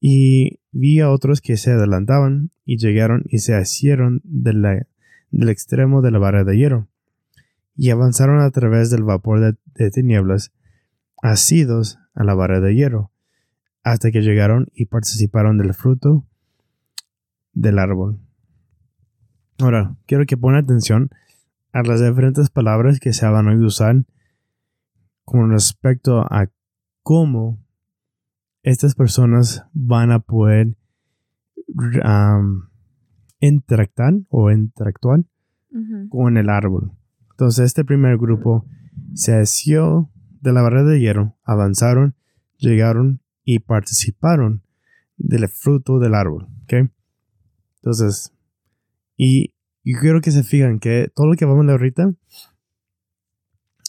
[0.00, 4.86] y vi a otros que se adelantaban y llegaron y se asieron de la-
[5.30, 6.88] del extremo de la barra de hierro
[7.76, 10.52] y avanzaron a través del vapor de, tinieblas,
[11.22, 13.12] asidos a la barra de hierro,
[13.82, 16.26] hasta que llegaron y participaron del fruto
[17.52, 18.18] del árbol.
[19.58, 21.10] Ahora, quiero que pongan atención
[21.72, 24.04] a las diferentes palabras que se van a usar
[25.24, 26.50] con respecto a
[27.02, 27.63] cómo
[28.64, 30.74] estas personas van a poder
[32.02, 32.62] um,
[33.38, 35.20] interactuar o interactuar
[36.08, 36.92] con el árbol.
[37.32, 38.64] Entonces, este primer grupo
[39.12, 40.10] se asió
[40.40, 42.14] de la barrera de hierro, avanzaron,
[42.56, 44.62] llegaron y participaron
[45.16, 46.48] del fruto del árbol.
[47.76, 48.32] Entonces,
[49.16, 49.52] y,
[49.82, 52.14] y quiero que se fijan que todo lo que vamos a leer ahorita,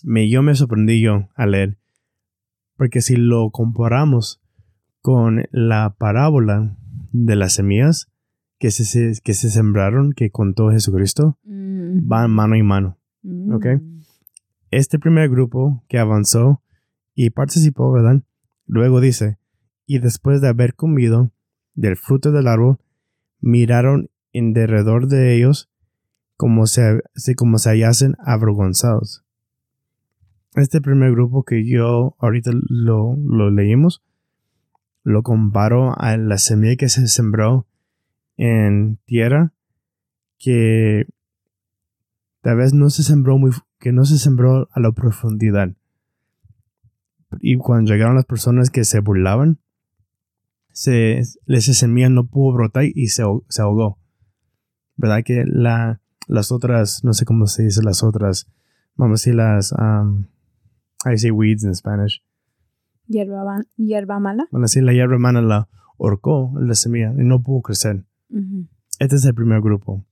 [0.04, 1.78] me, yo me sorprendí yo al leer.
[2.76, 4.42] Porque si lo comparamos
[5.06, 6.76] con la parábola
[7.12, 8.08] de las semillas
[8.58, 12.08] que se, que se sembraron, que contó Jesucristo, Mm.
[12.08, 12.98] van mano en mano.
[13.22, 13.54] Mm.
[13.54, 13.66] ok.
[14.72, 16.64] Este primer grupo que avanzó
[17.14, 18.24] y participó, ¿verdad?
[18.66, 19.38] Luego dice,
[19.86, 21.32] y después de haber comido
[21.76, 22.80] del fruto del árbol,
[23.42, 25.70] miraron en derredor de ellos
[26.36, 29.24] como se, se- como se hallasen avergonzados.
[30.56, 34.02] Este primer grupo que yo ahorita lo, lo leímos,
[35.06, 37.68] lo comparo a la semilla que se sembró
[38.38, 39.54] en tierra
[40.40, 41.08] que
[42.42, 45.70] tal vez no se sembró muy, que no se sembró a la profundidad.
[47.40, 49.60] Y cuando llegaron las personas que se burlaban,
[50.72, 54.00] se, esa semilla no pudo brotar y se, se ahogó.
[54.98, 55.24] ¿Verdad?
[55.24, 58.48] Que la, las otras, no sé cómo se dice las otras,
[58.96, 60.26] vamos a decir las, um,
[61.06, 62.24] I say weeds in Spanish.
[63.08, 64.48] Hierba, hierba mala.
[64.52, 68.04] Bueno, sí, la hierba mala la horcó la semilla y no pudo crecer.
[69.00, 70.06] Este es el primer grupo.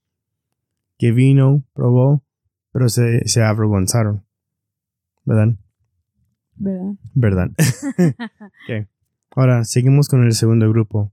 [0.98, 2.24] Que vino, probó,
[2.72, 4.24] pero se, se avergonzaron.
[5.26, 5.56] ¿Verdad?
[6.56, 6.94] ¿Verdad?
[7.14, 7.52] ¿Verdad?
[8.70, 8.88] Ok.
[9.36, 11.12] Ahora, seguimos con el segundo grupo.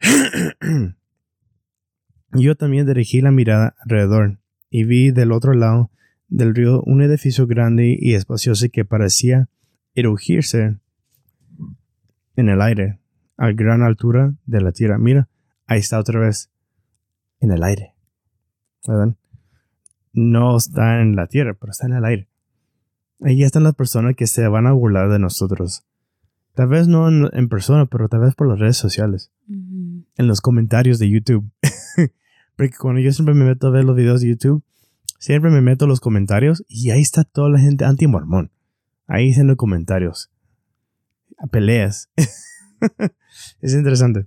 [2.32, 5.90] Yo también dirigí la mirada alrededor y vi del otro lado
[6.28, 9.48] del río un edificio grande y espacioso que parecía
[9.94, 10.78] erugirse
[12.36, 13.00] en el aire
[13.36, 14.98] a gran altura de la tierra.
[14.98, 15.28] Mira,
[15.66, 16.50] ahí está otra vez
[17.40, 17.94] en el aire.
[18.86, 19.16] ¿Verdad?
[20.12, 22.28] No está en la tierra, pero está en el aire.
[23.20, 25.84] Ahí están las personas que se van a burlar de nosotros.
[26.54, 29.32] Tal vez no en, en persona, pero tal vez por las redes sociales.
[29.48, 31.50] En los comentarios de YouTube.
[32.56, 34.62] Porque cuando yo siempre me meto a ver los videos de YouTube,
[35.18, 38.52] siempre me meto a los comentarios y ahí está toda la gente anti-mormón.
[39.06, 40.30] Ahí haciendo comentarios.
[41.50, 42.10] Peleas.
[43.60, 44.26] es interesante.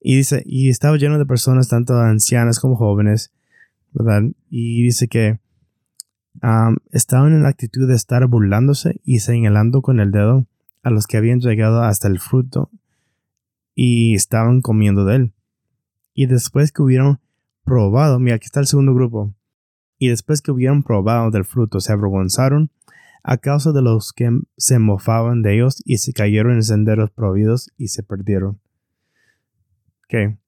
[0.00, 3.32] Y dice, y estaba lleno de personas, tanto ancianas como jóvenes,
[3.92, 4.22] ¿verdad?
[4.50, 5.38] Y dice que
[6.90, 10.46] estaban en la actitud de estar burlándose y señalando con el dedo
[10.82, 12.70] a los que habían llegado hasta el fruto
[13.74, 15.34] y estaban comiendo de él.
[16.14, 17.20] Y después que hubieron
[17.64, 19.34] probado, mira, aquí está el segundo grupo,
[19.98, 22.70] y después que hubieron probado del fruto, se avergonzaron
[23.22, 27.70] a causa de los que se mofaban de ellos y se cayeron en senderos prohibidos
[27.76, 28.60] y se perdieron.
[30.04, 30.38] Ok,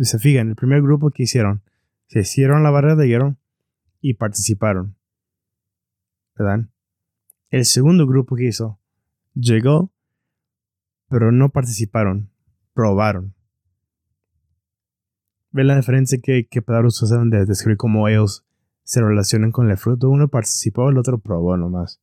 [0.00, 1.62] se fijan, el primer grupo que hicieron,
[2.06, 3.36] se hicieron la barrera de hierro
[4.00, 4.96] y participaron.
[6.36, 6.68] ¿Verdad?
[7.50, 8.78] El segundo grupo que hizo,
[9.34, 9.92] llegó,
[11.08, 12.30] pero no participaron,
[12.72, 13.34] probaron.
[15.50, 18.46] ¿Ve la diferencia que, que palabras usaron de describir cómo ellos
[18.84, 20.08] se relacionan con el fruto?
[20.08, 22.00] Uno participó, el otro probó nomás.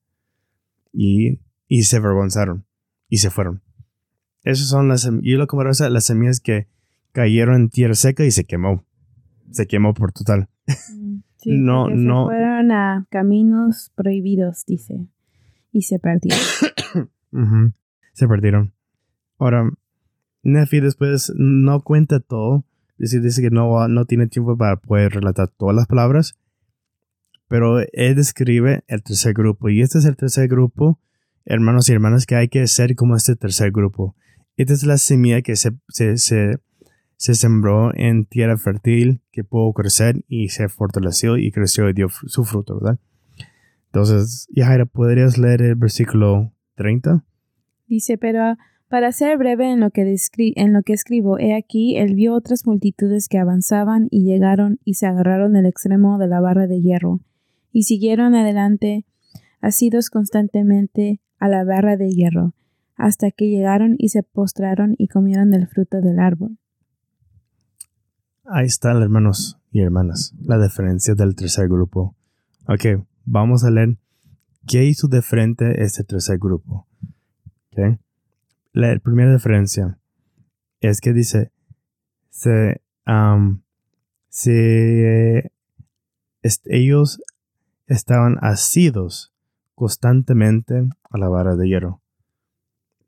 [0.91, 2.65] Y, y se avergonzaron.
[3.07, 3.61] Y se fueron.
[4.43, 6.67] Esas son las Yo lo comparo a las semillas que
[7.11, 8.85] cayeron en tierra seca y se quemó.
[9.51, 10.49] Se quemó por total.
[10.67, 12.25] Mm, Sí, No, no.
[12.25, 15.07] Se fueron a caminos prohibidos, dice.
[15.71, 16.39] Y se perdieron.
[18.13, 18.73] Se perdieron.
[19.37, 19.69] Ahora,
[20.43, 22.65] Nefi después no cuenta todo.
[22.97, 26.37] Dice, dice que no, no tiene tiempo para poder relatar todas las palabras.
[27.49, 29.67] Pero él describe el tercer grupo.
[29.67, 31.01] Y este es el tercer grupo,
[31.43, 34.15] hermanos y hermanas, que hay que ser como este tercer grupo.
[34.55, 36.59] Esta es la semilla que se, se, se,
[37.17, 42.07] se sembró en tierra fértil, que pudo crecer y se fortaleció y creció y dio
[42.09, 42.99] su fruto, ¿verdad?
[43.87, 47.25] Entonces, Yajaira, ¿podrías leer el versículo 30?
[47.87, 48.55] Dice, pero
[48.87, 50.15] para ser breve en lo que,
[50.55, 54.95] en lo que escribo, he aquí, él vio otras multitudes que avanzaban y llegaron y
[54.95, 57.19] se agarraron del extremo de la barra de hierro,
[57.71, 59.05] y siguieron adelante,
[59.61, 62.53] asidos constantemente a la barra de hierro,
[62.95, 66.57] hasta que llegaron y se postraron y comieron del fruto del árbol.
[68.45, 72.15] Ahí están, hermanos y hermanas, la diferencia del tercer grupo.
[72.67, 73.97] Ok, vamos a leer
[74.67, 76.87] qué hizo de frente este tercer grupo.
[77.71, 77.99] Ok,
[78.73, 79.99] la primera diferencia
[80.81, 81.51] es que dice,
[82.29, 83.63] se, am,
[84.29, 85.51] se,
[86.65, 87.21] ellos
[87.89, 89.33] estaban asidos
[89.73, 92.01] constantemente a la vara de hierro.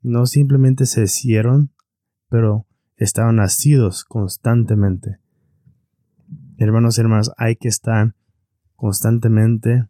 [0.02, 1.72] No simplemente se hicieron,
[2.28, 2.66] pero
[2.96, 5.18] estaban asidos constantemente.
[6.58, 8.14] Hermanos y hermanas, hay que estar
[8.74, 9.86] constantemente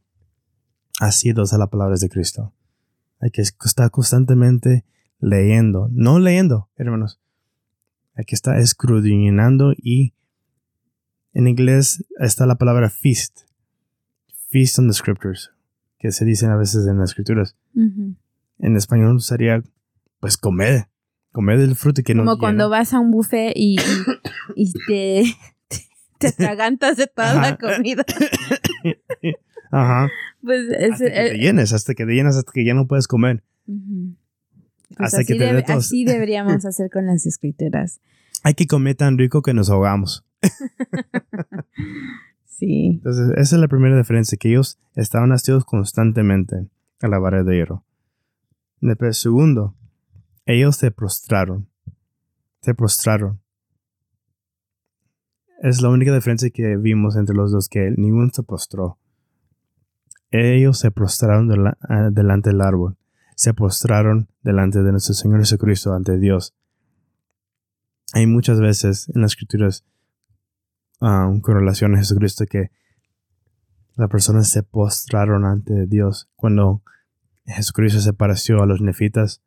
[1.01, 2.53] asidos a las palabras de Cristo.
[3.18, 4.84] Hay que estar constantemente
[5.18, 7.18] leyendo, no leyendo, hermanos.
[8.14, 10.12] Hay que estar escudriñando y
[11.32, 13.51] en inglés está la palabra feast.
[14.53, 15.50] Feast on the scriptures,
[15.98, 17.57] que se dicen a veces en las escrituras.
[17.74, 18.14] Ujú.
[18.59, 19.62] En español sería,
[20.20, 20.88] pues, comer.
[21.32, 22.76] Comer del fruto que no Como cuando llena.
[22.78, 23.76] vas a un buffet y,
[24.55, 25.24] y, y te,
[26.18, 27.57] te atragantas de toda la Ajá.
[27.57, 28.05] comida.
[29.72, 30.11] Ajá.
[30.42, 32.86] Pues es, hasta que te eh, llenes, hasta que te llenas, hasta que ya no
[32.86, 33.42] puedes comer.
[33.66, 34.14] ujú.
[34.94, 35.76] Pues Hasta que así, te debe- tos.
[35.86, 38.00] así deberíamos hacer con las escrituras.
[38.42, 40.26] Hay que comer tan rico que nos ahogamos.
[42.64, 46.68] Entonces, esa es la primera diferencia, que ellos estaban asidos constantemente
[47.00, 47.84] a la barra de hierro.
[48.80, 49.74] Después, segundo,
[50.46, 51.68] ellos se prostraron.
[52.60, 53.40] Se prostraron.
[55.60, 58.98] Es la única diferencia que vimos entre los dos, que ninguno se postró.
[60.30, 61.50] Ellos se prostraron
[61.88, 62.96] ah, delante del árbol.
[63.34, 66.54] Se postraron delante de nuestro Señor Jesucristo, ante Dios.
[68.14, 69.84] Hay muchas veces en las escrituras
[71.03, 72.70] um, con relación a Jesucristo que
[73.96, 76.30] las personas se postraron ante Dios.
[76.36, 76.82] Cuando
[77.44, 79.42] Jesucristo se pareció a los nefitas,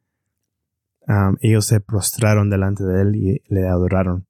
[1.07, 4.27] um, ellos se prostraron delante de Él y le adoraron.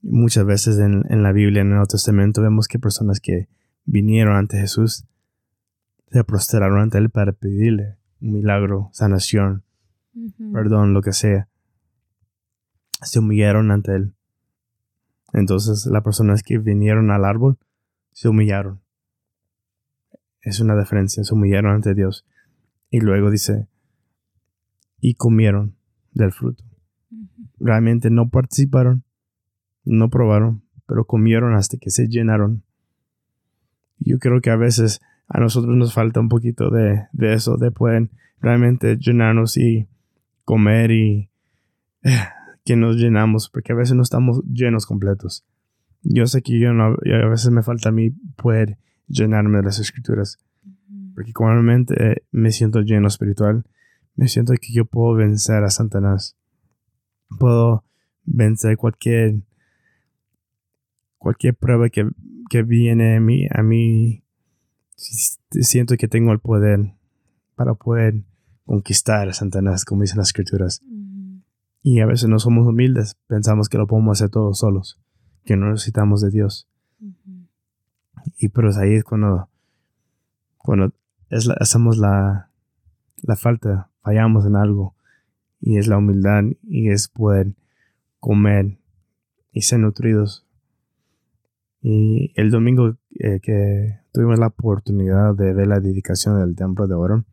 [0.00, 3.48] Muchas veces en, la Biblia, en el Nuevo Testamento, vemos que personas que
[3.84, 5.04] vinieron ante Jesús
[6.10, 9.64] se prostraron ante Él para pedirle un milagro, sanación,
[10.52, 11.48] perdón, lo que sea.
[13.02, 14.14] Se humillaron ante Él.
[15.32, 17.58] Entonces las personas que vinieron al árbol
[18.12, 18.80] se humillaron.
[20.40, 22.26] Es una diferencia, se humillaron ante Dios.
[22.90, 23.68] Y luego dice,
[25.00, 25.76] y comieron
[26.12, 26.64] del fruto.
[27.58, 29.04] Realmente no participaron,
[29.84, 32.62] no probaron, pero comieron hasta que se llenaron.
[33.98, 38.10] Yo creo que a veces a nosotros nos falta un poquito de, eso, de poder
[38.40, 39.88] realmente llenarnos y
[40.44, 41.30] comer y
[42.02, 42.28] eh,
[42.68, 45.42] que nos llenamos, porque a veces no estamos llenos completos.
[46.02, 49.78] Yo sé que yo no, a veces me falta a mí poder llenarme de las
[49.78, 50.38] escrituras,
[51.14, 51.62] porque cuando
[52.30, 53.64] me siento lleno espiritual,
[54.16, 56.36] me siento que yo puedo vencer a Satanás.
[57.38, 57.86] Puedo
[58.26, 59.36] vencer cualquier
[61.16, 62.06] cualquier prueba que,
[62.50, 64.24] que viene a mí, a mí
[64.94, 66.92] siento que tengo el poder
[67.54, 68.24] para poder
[68.66, 70.82] conquistar a Satanás, como dicen las escrituras.
[71.82, 75.00] Y a veces no somos humildes, pensamos que lo podemos hacer todos solos,
[75.44, 76.68] que no necesitamos de Dios.
[78.36, 79.48] Y pero ahí es cuando,
[80.56, 80.92] cuando
[81.30, 82.50] es hacemos la,
[83.22, 84.94] la falta, fallamos en algo,
[85.60, 87.54] y es la humildad, y es poder
[88.20, 88.78] comer
[89.52, 90.46] y ser nutridos.
[91.80, 96.94] Y el domingo eh, que tuvimos la oportunidad de ver la dedicación del templo de
[96.94, 97.24] oro,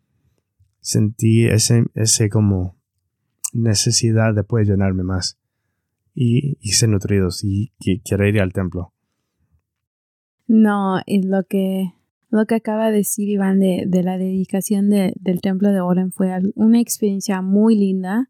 [0.82, 2.78] sentí ese, ese como
[3.56, 5.38] necesidad de poder llenarme más
[6.14, 7.72] y, ser nutridos y,
[8.04, 8.94] querer ir al templo.
[10.48, 11.94] No, y lo que,
[12.30, 16.80] lo que acaba de decir Iván de, la dedicación del templo de Oren fue una
[16.80, 18.30] experiencia muy linda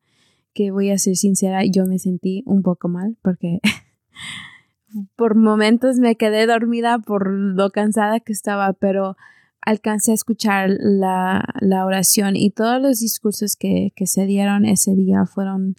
[0.53, 3.59] que voy a ser sincera, yo me sentí un poco mal porque
[5.17, 9.17] por momentos me quedé dormida por lo cansada que estaba, pero
[9.65, 11.43] alcancé a escuchar la,
[11.85, 15.75] oración y todos los discursos que, se dieron ese día fueron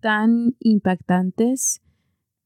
[0.00, 1.80] tan impactantes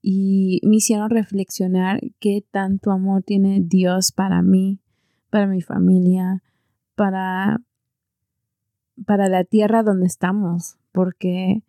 [0.03, 4.81] y me hicieron reflexionar qué tanto amor tiene Dios para mí,
[5.31, 6.43] para mi familia,
[6.95, 7.61] para,
[9.07, 11.63] para la tierra donde estamos, porque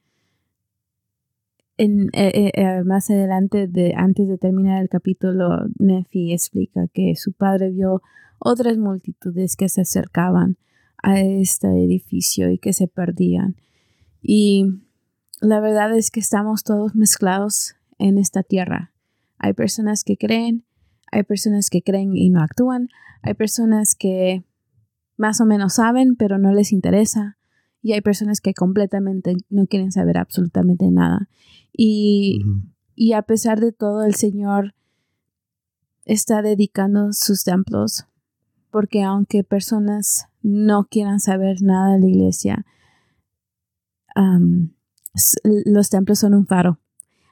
[1.77, 7.15] en, eh, eh, eh, más adelante, de, antes de terminar el capítulo, Nefi explica que
[7.15, 8.01] su padre vio
[8.43, 10.57] otras multitudes que se acercaban
[11.01, 13.55] a este edificio y que se perdían.
[14.21, 14.65] Y
[15.41, 18.91] la verdad es que estamos todos mezclados en esta tierra.
[19.37, 20.65] Hay personas que creen,
[21.11, 22.89] hay personas que creen y no actúan,
[23.21, 24.43] hay personas que
[25.15, 27.37] más o menos saben pero no les interesa
[27.81, 31.29] y hay personas que completamente no quieren saber absolutamente nada.
[31.71, 32.41] Y,
[32.95, 34.73] y a pesar de todo, el Señor
[36.05, 38.05] está dedicando sus templos,
[38.73, 42.65] porque aunque personas no quieran saber nada de la iglesia,
[45.63, 46.79] los templos son un faro.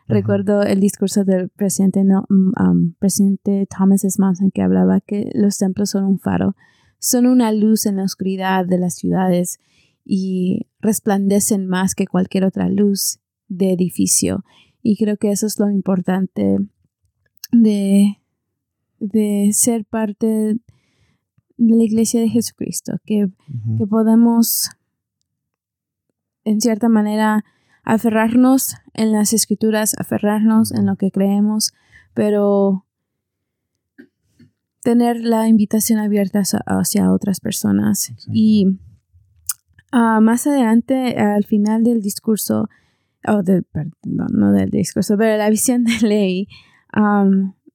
[0.08, 4.22] Recuerdo el discurso del presidente, no, mm, presidente Thomas S.
[4.22, 6.56] Monson que hablaba que los templos son un faro,
[7.00, 9.60] son una luz en la oscuridad de las ciudades
[10.06, 14.46] y resplandecen más que cualquier otra luz de edificio.
[14.84, 16.58] Y creo que eso es lo importante
[17.52, 18.20] de,
[19.00, 20.60] de ser parte
[21.68, 23.28] de la iglesia de Jesucristo, que,
[23.78, 24.70] que podemos
[26.44, 27.44] en cierta manera
[27.84, 31.74] aferrarnos en las escrituras, aferrarnos en lo que creemos,
[32.14, 32.86] pero
[34.82, 38.12] tener la invitación abierta hacia otras personas.
[38.32, 38.80] Y
[39.92, 42.70] Ah, más adelante, al final del discurso,
[43.28, 46.48] oh, perdón, no del discurso, pero la visión de ley,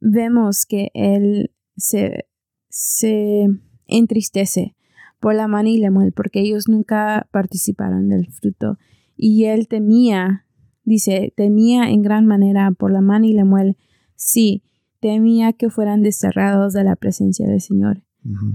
[0.00, 2.26] vemos que él se,
[2.70, 3.48] se
[3.86, 4.74] entristece
[5.20, 8.78] por la mano y Lemuel, porque ellos nunca participaron del fruto.
[9.16, 10.44] Y él temía,
[10.84, 13.76] dice, temía en gran manera por la mano y Lemuel,
[14.14, 14.62] sí,
[15.00, 18.02] temía que fueran desterrados de la presencia del Señor.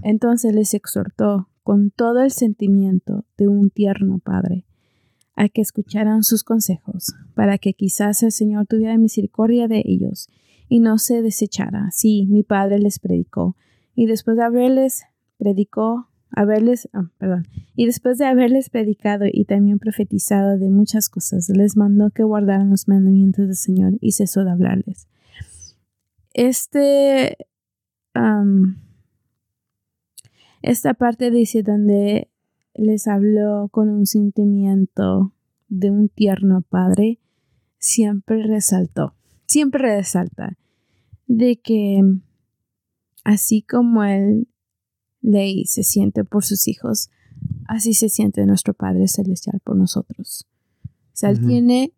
[0.03, 4.65] Entonces les exhortó con todo el sentimiento de un tierno padre.
[5.35, 10.27] a que escucharan sus consejos, para que quizás el Señor tuviera misericordia de ellos
[10.67, 11.89] y no se desechara.
[11.91, 13.55] Sí, mi padre les predicó,
[13.95, 15.03] y después de haberles
[15.41, 21.49] predicó, haberles, ah, perdón, y después de haberles predicado y también profetizado de muchas cosas,
[21.49, 25.07] les mandó que guardaran los mandamientos del Señor y cesó de hablarles.
[26.35, 27.37] Este,
[30.61, 32.29] esta parte dice donde
[32.75, 35.33] les habló con un sentimiento
[35.69, 37.19] de un tierno padre,
[37.79, 39.15] siempre resaltó,
[39.47, 40.55] siempre resalta
[41.25, 41.99] de que
[43.23, 44.47] así como él
[45.21, 47.09] ley se siente por sus hijos,
[47.67, 50.47] así se siente nuestro Padre Celestial por nosotros.
[50.83, 51.93] O sea, Él tiene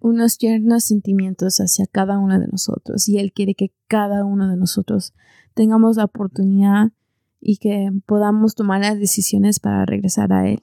[0.00, 4.56] unos tiernos sentimientos hacia cada uno de nosotros y Él quiere que cada uno de
[4.56, 5.14] nosotros
[5.54, 6.92] tengamos la oportunidad
[7.40, 10.62] y que podamos tomar las decisiones para regresar a Él.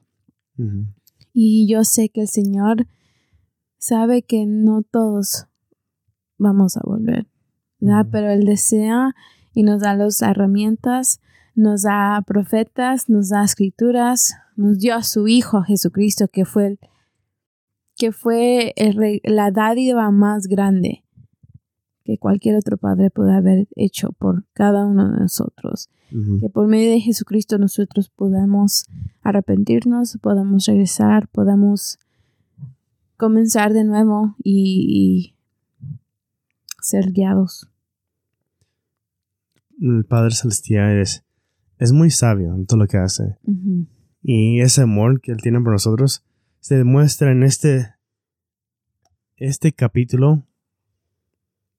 [1.34, 2.88] Y yo sé que el Señor
[3.78, 5.48] sabe que no todos
[6.38, 7.28] vamos a volver,
[7.80, 8.08] ¿verdad?
[8.12, 9.16] Pero Él desea
[9.54, 11.20] y nos da las herramientas,
[11.56, 16.78] nos da profetas, nos da escrituras, nos dio a su Hijo Jesucristo, que fue,
[17.98, 18.74] que fue
[19.24, 21.06] la dádiva más grande
[22.06, 25.90] que cualquier otro padre puede haber hecho por cada uno de nosotros.
[26.40, 28.86] Que por medio de Jesucristo nosotros podamos
[29.22, 31.98] arrepentirnos, podamos regresar, podamos
[33.18, 35.36] comenzar de nuevo y,
[36.80, 37.68] ser guiados.
[39.82, 41.25] El Padre Celestial es,
[41.80, 43.38] es muy sabio en todo lo que hace.
[44.22, 46.24] Y ese amor que Él tiene por nosotros
[46.60, 47.96] se demuestra en este,
[49.38, 50.46] este capítulo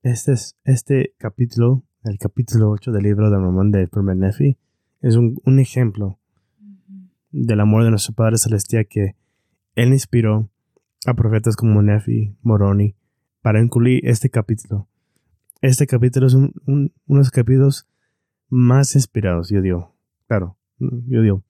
[0.06, 4.56] este, este capítulo, el capítulo 8 del libro de Ramón de Nefi,
[5.00, 6.20] es un, ejemplo
[7.32, 9.16] del amor de nuestro Padre Celestial que
[9.74, 10.48] Él inspiró
[11.06, 12.94] a profetas como Nefi, Moroni,
[13.42, 14.88] para incluir este capítulo.
[15.60, 17.88] Este capítulo es uno de los capítulos
[18.48, 19.94] más inspirados, yo digo.
[20.28, 21.42] Claro, yo digo.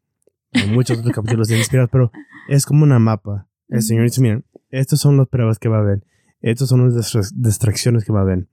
[0.73, 2.11] Muchos otros capítulos inspirados, pero
[2.49, 3.49] es como una mapa.
[3.69, 6.05] El Señor dice, miren, estas son las pruebas que va a haber.
[6.41, 8.47] Estas son las distracciones que va a haber.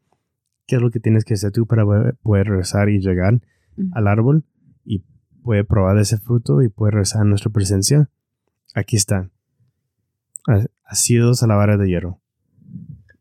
[0.66, 1.86] ¿Qué es lo que tienes que hacer tú para
[2.22, 3.42] poder regresar y llegar
[3.92, 4.46] al árbol
[4.86, 5.04] y
[5.44, 8.10] poder probar ese fruto y poder regresar a nuestra presencia?
[8.74, 9.32] Aquí están.
[10.84, 12.20] Asidos a la vara de hierro.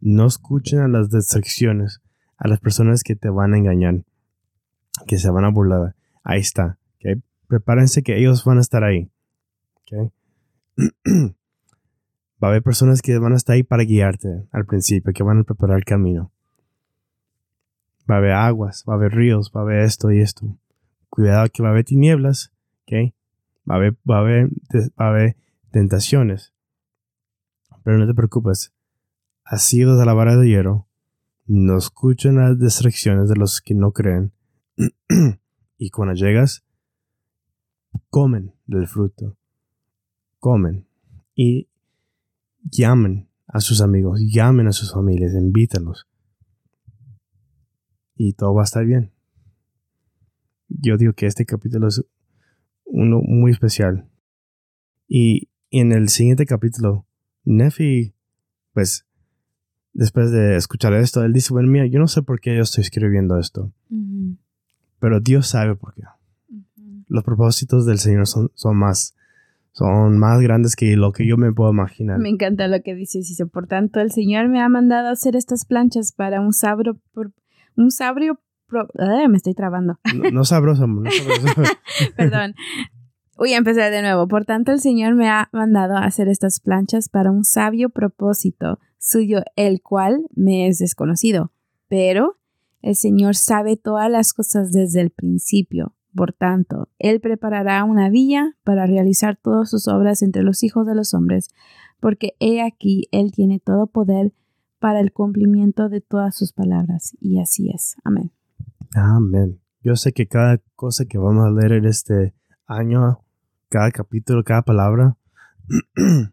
[0.01, 2.01] No escuchen a las distracciones,
[2.37, 4.05] a las personas que te van a engañar,
[5.07, 5.95] que se van a burlar.
[6.23, 6.79] Ahí está.
[7.49, 9.11] Prepárense que ellos van a estar ahí.
[12.43, 15.41] Va a haber personas que van a estar ahí para guiarte al principio, que van
[15.41, 16.33] a preparar el camino.
[18.11, 20.59] Va a haber aguas, va a haber ríos, va a haber esto y esto.
[21.09, 23.15] Cuidado que va a haber tinieblas, ¿ok?
[23.71, 25.37] Va a haber, va a haber, va a haber
[25.71, 26.53] tentaciones.
[27.85, 28.73] Pero no te preocupes.
[29.45, 30.89] Asidos a la vara de hierro,
[31.47, 34.33] no escuchen las distracciones de los que no creen.
[35.79, 36.65] y cuando llegas,
[38.11, 39.37] comen del fruto.
[40.39, 40.87] Comen.
[41.35, 41.69] Y
[42.63, 46.07] llamen a sus amigos, llamen a sus familias, invítalos.
[48.17, 49.13] Y todo va a estar bien.
[50.69, 52.05] Yo digo que este capítulo es
[52.85, 54.09] uno muy especial.
[55.09, 57.07] Y en el siguiente capítulo,
[57.45, 58.15] Nefi,
[58.73, 59.07] pues,
[59.93, 62.83] después de escuchar esto, él dice, bueno, mira, yo no sé por qué yo estoy
[62.83, 63.73] escribiendo esto.
[65.03, 66.03] Pero Dios sabe por qué.
[67.09, 69.17] Los propósitos del Señor son, son más
[69.73, 72.21] son más grandes que lo que yo me puedo imaginar.
[72.21, 75.35] Me encanta lo que dices, dice, por tanto, el Señor me ha mandado a hacer
[75.35, 77.33] estas planchas para un sabro, por,
[77.75, 78.39] un sabrio,
[79.29, 79.99] me estoy trabando.
[80.33, 81.73] No, sabroso, no sabroso.
[82.17, 82.55] Perdón.
[83.39, 84.29] A empezar de nuevo.
[84.29, 88.79] Por tanto, el Señor me ha mandado a hacer estas planchas para un sabio propósito
[88.99, 91.51] suyo, el cual me es desconocido.
[91.89, 92.39] Pero
[92.83, 95.95] el Señor sabe todas las cosas desde el principio.
[96.15, 100.95] Por tanto, Él preparará una villa para realizar todas sus obras entre los hijos de
[100.95, 101.49] los hombres,
[102.01, 104.35] porque he aquí Él tiene todo poder
[104.79, 107.17] para el cumplimiento de todas sus palabras.
[107.21, 107.97] Y así es.
[108.05, 108.33] Amén.
[108.95, 109.61] Amén.
[109.81, 112.35] Yo sé que cada cosa que vamos a leer en este
[112.67, 113.21] año,
[113.69, 115.17] cada capítulo, cada palabra,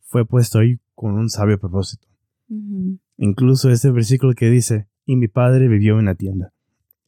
[0.00, 2.08] fue puesto ahí con un sabio propósito.
[3.18, 6.52] Incluso este versículo que dice, y mi padre vivió en una tienda.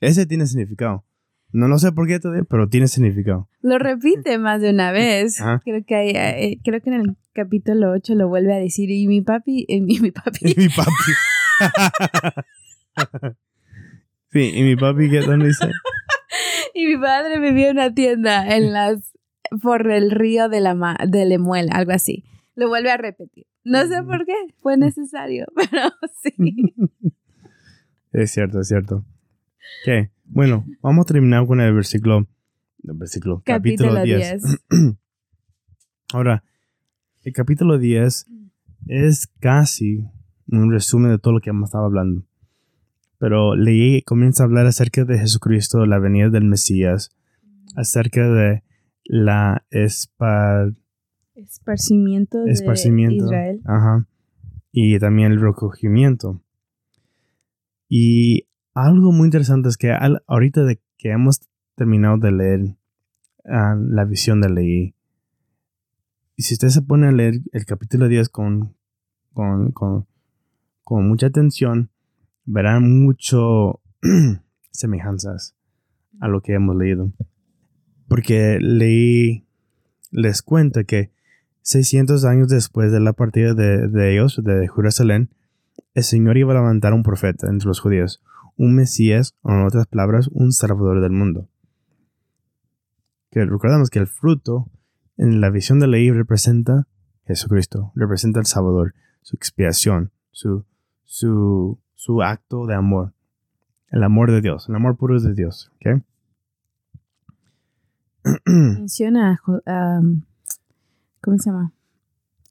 [0.01, 1.05] Ese tiene significado.
[1.51, 3.49] No, no sé por qué todavía, pero tiene significado.
[3.61, 5.39] Lo repite más de una vez.
[5.65, 8.91] Creo que hay, eh, creo que en el capítulo 8 lo vuelve a decir.
[8.91, 10.39] Y mi papi, y mi papi.
[10.43, 10.93] Y mi papi.
[14.33, 15.71] sí, y mi papi, ¿qué dónde dice?
[16.75, 19.13] y mi padre vivía en una tienda en las
[19.63, 22.25] por el río de, la ma- de Lemuel, algo así.
[22.55, 23.47] Lo vuelve a repetir.
[23.65, 25.91] No sé por qué, fue necesario, pero
[26.23, 26.75] sí.
[28.13, 28.97] Es cierto, es cierto.
[29.87, 32.27] Ok, bueno, vamos a terminar con el versículo.
[32.83, 33.43] El versículo.
[33.45, 34.43] Capítulo Capítulo 10.
[34.43, 34.97] 10.
[36.13, 36.43] Ahora,
[37.25, 38.27] el capítulo 10
[38.87, 40.05] es casi
[40.47, 42.25] un resumen de todo lo que hemos estado hablando.
[43.19, 47.11] Pero leí, comienza a hablar acerca de Jesucristo, la venida del Mesías,
[47.77, 48.63] acerca de
[49.05, 50.77] la espar-
[51.35, 53.27] Esparcimiento de esparcimiento.
[53.27, 53.61] Israel.
[53.65, 54.07] Ajá.
[54.73, 56.43] Y también el recogimiento.
[57.89, 61.41] Y algo muy interesante es que al- ahorita de que hemos
[61.75, 62.61] terminado de leer
[63.47, 64.95] ah, la visión de Leí,
[66.37, 68.77] y si usted se pone a leer el capítulo 10 con,
[69.33, 70.07] con, con,
[70.85, 71.91] con mucha atención,
[72.45, 73.81] verán mucho
[74.71, 75.57] semejanzas
[76.21, 77.13] a lo que hemos leído.
[78.07, 79.47] Porque leí,
[80.13, 81.11] les cuenta que
[81.63, 85.31] 600 años después de la partida de, de ellos, de Jerusalén,
[85.99, 88.23] el Señor iba a levantar un profeta entre los judíos,
[88.57, 91.49] un Mesías, o en otras palabras, un Salvador del mundo.
[93.31, 94.71] Que recordamos que el fruto
[95.17, 96.87] en la visión de la ley representa
[97.27, 100.65] Jesucristo, representa el Salvador, su expiación, su,
[101.05, 103.13] su, su acto de amor,
[103.91, 105.71] el amor de Dios, el amor puro de Dios.
[105.77, 106.03] ¿ok?
[108.47, 110.01] Menciona a
[111.21, 111.73] ¿Cómo se llama?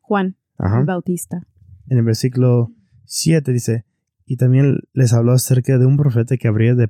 [0.00, 0.80] Juan Ajá.
[0.80, 1.46] el Bautista.
[1.90, 2.72] En el versículo
[3.04, 3.84] 7 dice,
[4.24, 6.88] y también les habló acerca de un profeta que habría de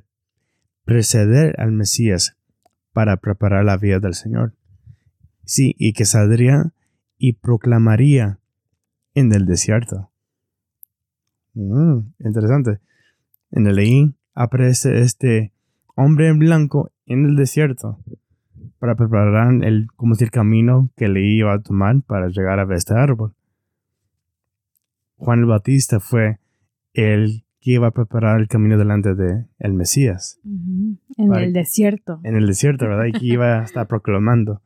[0.85, 2.37] preceder al Mesías
[2.93, 4.53] para preparar la vía del Señor.
[5.43, 6.71] Sí, y que saldría
[7.17, 8.39] y proclamaría
[9.15, 10.11] en el desierto.
[11.55, 12.79] Mm, interesante.
[13.49, 15.51] En el leí aparece este
[15.95, 17.99] hombre en blanco en el desierto
[18.77, 22.93] para preparar el, como el camino que le iba a tomar para llegar a este
[22.93, 23.33] árbol.
[25.21, 26.39] Juan el Bautista fue
[26.93, 32.19] el que iba a preparar el camino delante de el Mesías En Para- el desierto.
[32.23, 33.05] en el desierto, ¿verdad?
[33.05, 34.61] Y que iba a estar proclamando,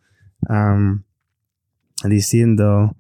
[0.48, 1.04] am,
[2.08, 2.96] diciendo,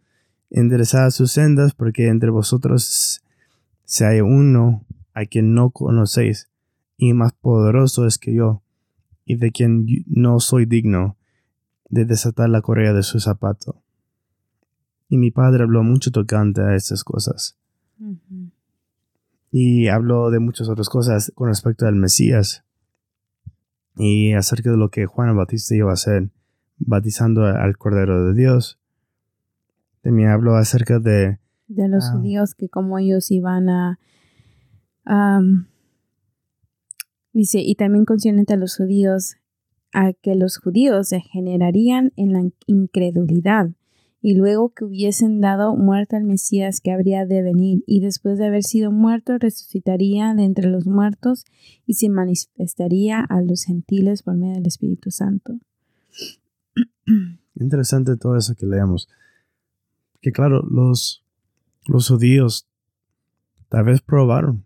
[0.50, 3.22] enderezad sus sendas porque entre vosotros
[3.86, 4.84] se hay uno
[5.14, 6.50] a quien no conocéis
[6.98, 8.64] y más poderoso es que yo
[9.26, 11.16] y de quien no soy digno
[11.90, 13.82] de desatar la correa de su zapato.
[15.16, 17.58] Y mi padre habló mucho tocante a estas cosas.
[19.50, 22.66] Y habló de muchas otras cosas con respecto al Mesías
[23.96, 26.32] y acerca de lo que Juan el Bautista iba a hacer,
[26.80, 28.78] bautizando al Cordero de Dios.
[30.02, 31.40] También habló acerca de
[31.70, 32.18] De los Ah.
[32.18, 33.98] judíos que como ellos iban a...
[37.32, 39.38] dice, y también consciente a los judíos
[39.94, 43.70] a que los judíos degenerarían en la incredulidad
[44.28, 48.48] y luego que hubiesen dado muerte al Mesías que habría de venir y después de
[48.48, 51.46] haber sido muerto resucitaría de entre los muertos
[51.86, 55.60] y se manifestaría a los gentiles por medio del Espíritu Santo.
[57.60, 59.08] interesante todo eso que leemos.
[60.22, 61.24] Que claro, los,
[61.86, 62.68] los judíos
[63.70, 64.66] tal vez probaron.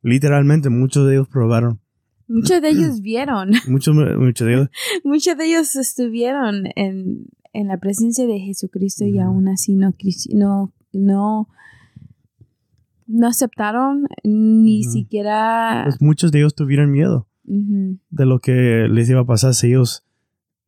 [0.00, 1.78] Literalmente muchos de ellos probaron.
[2.26, 4.68] Muchos de ellos vieron, Muchos, muchos de ellos
[5.04, 9.94] muchos de ellos estuvieron en, en la presencia de Jesucristo y aún así no,
[10.34, 11.48] no, no,
[13.06, 15.82] no aceptaron ni siquiera...
[15.84, 20.04] pues muchos de ellos tuvieron miedo de lo que les iba a pasar si ellos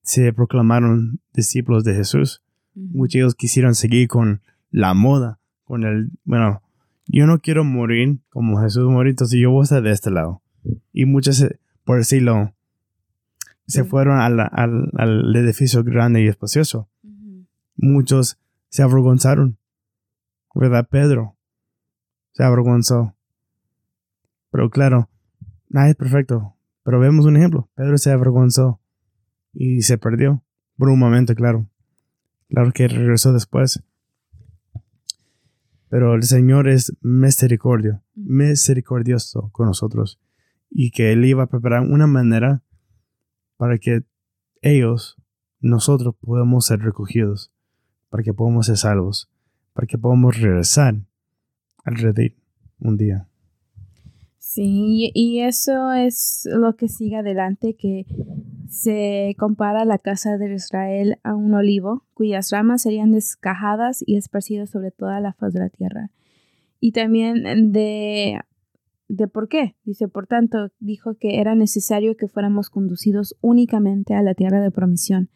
[0.02, 2.42] se proclamaron discípulos de Jesús.
[2.74, 6.62] muchos de ellos quisieron seguir con la moda, con el, bueno,
[7.06, 10.42] yo no quiero morir como Jesús murió, entonces yo voy a estar de este lado.
[10.92, 12.52] Y muchos, eh, por decirlo,
[13.66, 16.88] se fueron al, al, al edificio grande y espacioso.
[17.76, 18.38] Muchos
[18.68, 19.58] se avergonzaron,
[20.54, 20.88] ¿verdad?
[20.88, 21.36] Pedro
[22.32, 23.14] se avergonzó.
[24.50, 25.08] Pero claro,
[25.68, 26.54] nadie es perfecto.
[26.82, 27.68] Pero vemos un ejemplo.
[27.74, 28.80] Pedro se avergonzó
[29.52, 30.44] y se perdió
[30.76, 31.66] por un momento, claro.
[32.48, 33.82] Claro que regresó después.
[35.88, 40.20] Pero el Señor es misericordio, misericordioso con nosotros.
[40.70, 42.62] Y que Él iba a preparar una manera
[43.56, 44.02] para que
[44.62, 45.16] ellos,
[45.60, 47.52] nosotros, podamos ser recogidos,
[48.08, 49.30] para que podamos ser salvos,
[49.72, 50.96] para que podamos regresar
[51.84, 52.36] al redil
[52.80, 53.28] un día.
[54.38, 58.06] Sí, y eso es lo que sigue adelante, que
[58.68, 64.70] se compara la casa de Israel a un olivo, cuyas ramas serían descajadas y esparcidas
[64.70, 66.10] sobre toda la faz de la tierra.
[66.80, 68.40] Y también de
[69.08, 69.76] de por qué.
[69.84, 74.70] Dice, por tanto, dijo que era necesario que fuéramos conducidos únicamente a la tierra de
[74.70, 75.30] promisión,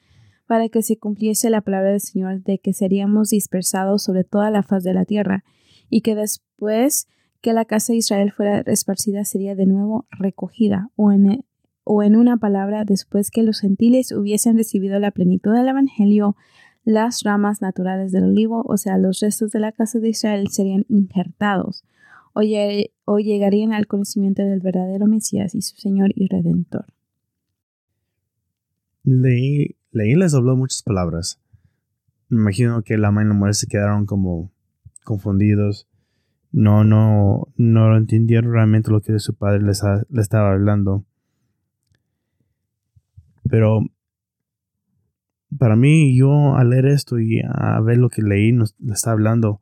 [0.47, 4.63] para que se cumpliese la palabra del Señor de que seríamos dispersados sobre toda la
[4.63, 5.45] faz de la tierra,
[5.89, 7.09] y que después
[7.41, 11.45] que la casa de Israel fuera esparcida sería de nuevo recogida, o en,
[11.85, 16.37] o en una palabra, después que los gentiles hubiesen recibido la plenitud del Evangelio,
[16.83, 20.85] las ramas naturales del olivo, o sea, los restos de la casa de Israel, serían
[20.89, 21.85] injertados
[23.13, 26.87] o, llegarían al conocimiento del verdadero Mesías y su Señor y Redentor.
[29.03, 31.41] Leí, leí les habló muchas palabras.
[32.29, 34.53] Me imagino que la madre y la mujer se quedaron como
[35.05, 35.89] confundidos.
[36.53, 39.83] No, no, no entendieron realmente lo que su padre les,
[40.17, 41.05] estaba hablando.
[43.49, 43.81] Pero
[45.59, 49.61] para mí, yo al leer esto y a ver lo que leí, nos está hablando,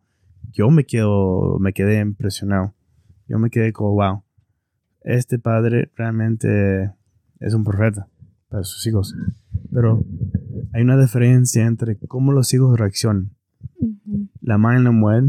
[0.53, 2.75] yo me quedo, me quedé impresionado.
[3.29, 4.23] Yo me quedé como, wow,
[5.03, 6.93] este padre realmente
[7.41, 8.09] es un profeta
[8.49, 9.15] para sus hijos.
[9.73, 10.03] Pero
[10.73, 13.31] hay una diferencia entre cómo los hijos reaccionan.
[14.41, 15.25] La madre la mujer,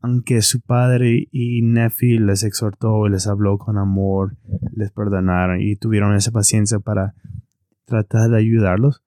[0.00, 4.36] aunque su padre y Nefi les exhortó y les habló con amor,
[4.72, 7.14] les perdonaron y tuvieron esa paciencia para
[7.84, 9.02] tratar de ayudarlos,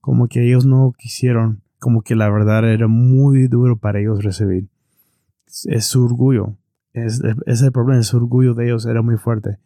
[0.00, 4.68] como que ellos no quisieron como que la verdad era muy duro para ellos recibir.
[5.68, 6.56] Es, su orgullo,
[6.92, 9.58] es, es, el problema, su orgullo de ellos era muy fuerte.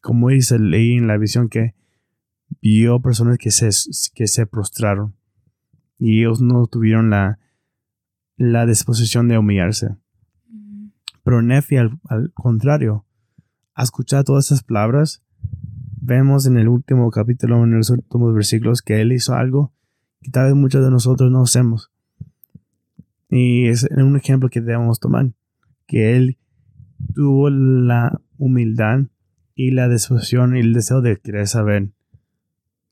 [0.00, 1.74] Como dice, leí en la visión que
[2.60, 3.70] vio personas que se,
[4.14, 5.14] que se prostraron
[5.98, 7.38] y ellos no tuvieron la,
[8.36, 9.96] la disposición de humillarse.
[11.22, 13.04] Pero Nefi, al, al contrario,
[13.74, 15.22] a escuchar todas esas palabras,
[16.00, 19.72] vemos en el último capítulo, en los últimos versículos, que él hizo algo
[20.20, 21.90] que tal vez muchos de nosotros no hacemos.
[23.30, 25.32] Y es un ejemplo que debemos tomar,
[25.86, 26.38] que él
[27.14, 29.06] tuvo la humildad
[29.54, 31.90] y la disposición y el deseo de querer saber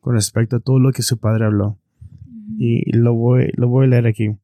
[0.00, 1.78] con respecto a todo lo que su padre habló.
[2.56, 4.36] Y lo voy, lo voy a leer aquí.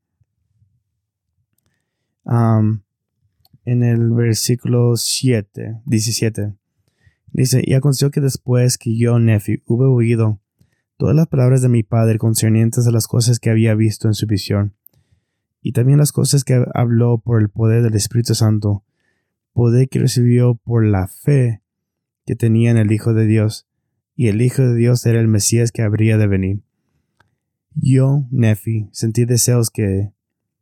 [3.66, 6.54] en el versículo 7, 17.
[7.32, 10.40] Dice, y aconteció que después que yo, Nefi, hube oído
[10.96, 14.26] todas las palabras de mi padre concernientes a las cosas que había visto en su
[14.26, 14.74] visión,
[15.66, 18.84] y también las cosas que habló por el poder del Espíritu Santo,
[19.54, 21.62] poder que recibió por la fe
[22.26, 23.66] que tenía en el Hijo de Dios,
[24.14, 26.62] y el Hijo de Dios era el Mesías que habría de venir.
[27.74, 30.12] Yo, Nefi, sentí deseos que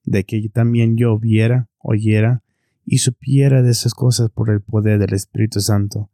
[0.05, 2.45] de que también yo viera, oyera
[2.87, 6.11] y supiera de esas cosas por el poder del Espíritu Santo,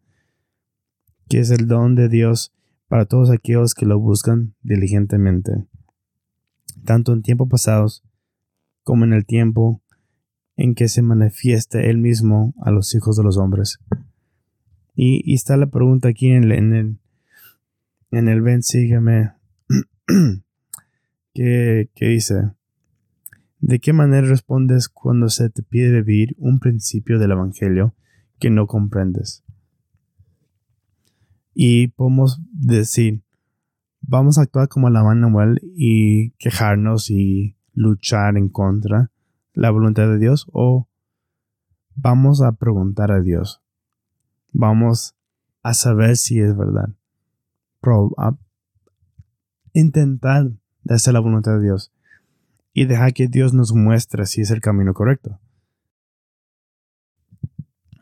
[1.29, 2.55] que es el don de Dios
[2.89, 5.67] para todos aquellos que lo buscan diligentemente,
[6.87, 8.03] tanto en tiempos pasados
[8.89, 9.83] como en el tiempo
[10.57, 13.79] en que se manifieste Él mismo a los hijos de los hombres.
[14.95, 16.99] Y, está la pregunta aquí en, el,
[18.11, 19.33] en el ven, sígueme,
[21.35, 22.53] que, dice,
[23.61, 27.95] ¿de qué manera respondes cuando se te pide vivir un principio del Evangelio
[28.39, 29.45] que no comprendes?
[31.53, 33.21] y podemos decir,
[34.01, 39.11] vamos a actuar como la Manuel y quejarnos y luchar en contra
[39.55, 40.89] la voluntad de Dios o
[41.95, 43.63] vamos a preguntar a Dios.
[44.53, 45.15] Vamos
[45.63, 46.91] a saber si es verdad.
[49.73, 50.51] intentar
[50.83, 51.93] de hacer la voluntad de Dios
[52.73, 55.39] y dejar que Dios nos muestre si es el camino correcto.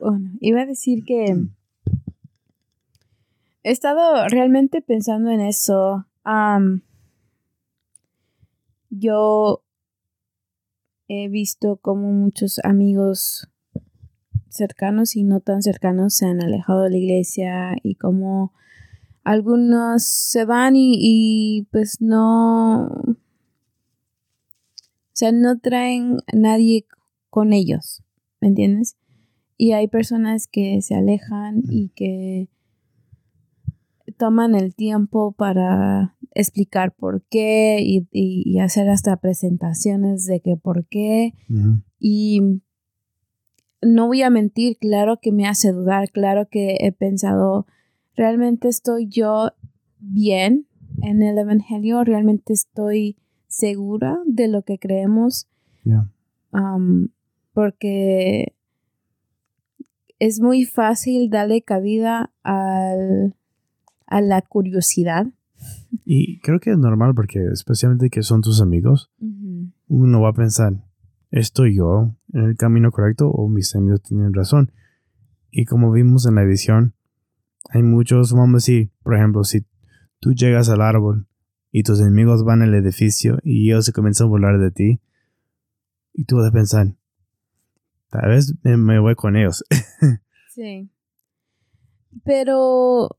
[0.00, 1.48] Bueno, iba a decir que
[3.66, 6.06] He estado realmente pensando en eso.
[8.90, 9.65] yo
[11.08, 13.48] he visto como muchos amigos
[14.48, 18.52] cercanos y no tan cercanos se han alejado de la iglesia y como
[19.22, 23.16] algunos se van y, pues no, o
[25.12, 26.86] sea, no traen nadie
[27.28, 28.04] con ellos,
[28.40, 28.96] ¿me entiendes?
[29.56, 32.48] Y hay personas que se alejan y que
[34.16, 41.34] toman el tiempo para explicar por qué y, hacer hasta presentaciones de que por qué.
[41.98, 42.60] Y
[43.82, 47.66] no voy a mentir, claro que me hace dudar, claro que he pensado,
[48.14, 49.50] ¿realmente estoy yo
[49.98, 50.66] bien
[51.02, 52.04] en el Evangelio?
[52.04, 53.16] ¿Realmente estoy
[53.48, 55.48] segura de lo que creemos?
[57.52, 58.54] porque
[60.18, 63.34] es muy fácil darle cabida al
[64.06, 65.26] a la curiosidad.
[66.04, 69.10] Y creo que es normal porque especialmente que son tus amigos,
[69.88, 70.74] uno va a pensar,
[71.30, 74.72] ¿estoy yo en el camino correcto o mis amigos tienen razón.
[75.50, 76.94] Y como vimos en la visión,
[77.70, 79.64] hay muchos, vamos a decir, por ejemplo, si
[80.20, 81.26] tú llegas al árbol
[81.72, 85.00] y tus enemigos van al edificio y ellos se comienzan a burlar de ti,
[86.12, 86.94] y tú vas a pensar,
[88.10, 89.64] tal vez me, voy con ellos.
[90.54, 90.90] sí.
[92.24, 93.16] Pero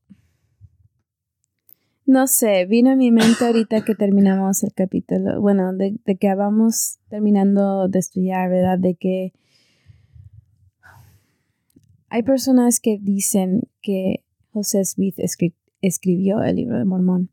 [2.07, 6.33] no sé, vino a mi mente ahorita que terminamos el capítulo, bueno, de, de, que
[6.33, 8.79] vamos terminando de estudiar, ¿verdad?
[8.79, 9.33] De que
[12.07, 15.15] hay personas que dicen que José Smith
[15.81, 17.29] escribió el libro de Mormón.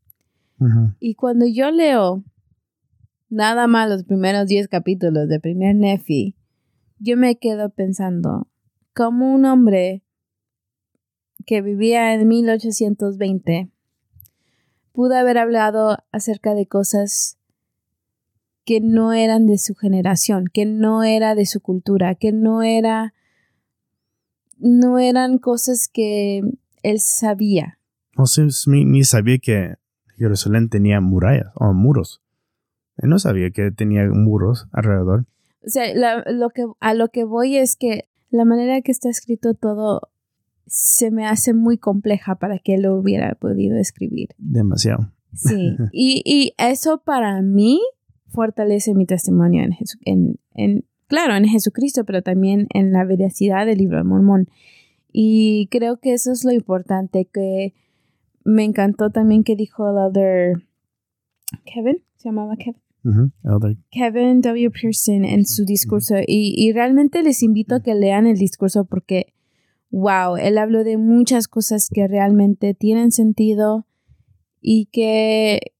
[0.98, 2.24] Y cuando yo leo
[3.28, 6.36] nada más los primeros 10 capítulos de primer Nefi,
[6.98, 8.48] yo me quedo pensando,
[8.92, 10.02] como un hombre
[11.46, 13.73] que vivía en 1820
[14.94, 17.36] pudo haber hablado acerca de cosas
[18.64, 23.12] que no eran de su generación, que no era de su cultura, que no era
[24.56, 26.42] no eran cosas que
[26.82, 27.78] él sabía.
[28.14, 29.74] José Smith ni sabía que
[30.16, 32.22] Jerusalén tenía murallas o muros.
[32.96, 35.26] Él no sabía que tenía muros alrededor.
[35.66, 35.92] O sea,
[36.30, 40.08] lo que, a lo que voy es que la manera que está escrito todo
[40.66, 44.28] se me hace muy compleja para que él lo hubiera podido escribir.
[44.38, 45.12] Demasiado.
[45.32, 47.80] Sí, y, y eso para mí
[48.28, 49.72] fortalece mi testimonio en,
[50.04, 54.48] en, en, claro, en Jesucristo, pero también en la veracidad del libro de Mormón.
[55.12, 57.74] Y creo que eso es lo importante, que
[58.44, 60.66] me encantó también que dijo el elder
[61.64, 62.80] Kevin, se llamaba Kevin.
[63.90, 64.70] Kevin W.
[64.70, 69.33] Pearson en su discurso y, y, realmente les invito a que lean el discurso porque,
[69.90, 73.86] wow, él habló de muchas cosas que realmente tienen sentido
[74.60, 75.74] y que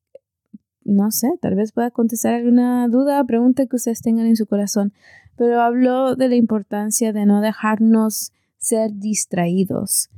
[0.84, 4.92] no sé, tal vez pueda contestar alguna duda, pregunta que ustedes tengan en su corazón,
[5.36, 10.10] pero habló de la importancia de no dejarnos ser distraídos.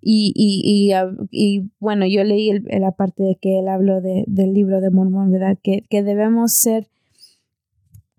[0.00, 0.92] Y, y,
[1.30, 5.32] y, bueno, yo leí la parte de que él habló de, del libro de Mormón,
[5.32, 5.56] ¿verdad?
[5.62, 6.88] Que, que debemos ser,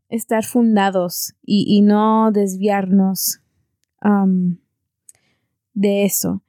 [0.10, 3.42] estar fundados y, no desviarnos
[5.76, 6.42] de eso.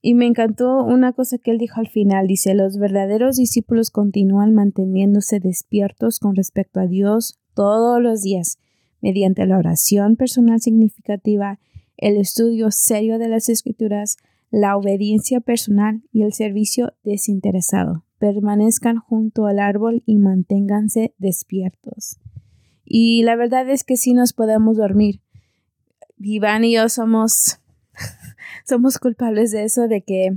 [0.00, 2.26] Y me encantó una cosa que él dijo al final.
[2.26, 8.58] Dice, los verdaderos discípulos continúan manteniéndose despiertos con respecto a Dios todos los días,
[9.00, 11.58] mediante la oración personal significativa,
[11.96, 14.18] el estudio serio de las escrituras,
[14.50, 18.04] la obediencia personal y el servicio desinteresado.
[18.18, 22.20] Permanezcan junto al árbol y manténganse despiertos.
[22.84, 25.22] Y la verdad es que sí nos podemos dormir.
[26.18, 27.58] Iván y yo somos
[28.64, 30.36] somos culpables de eso, de que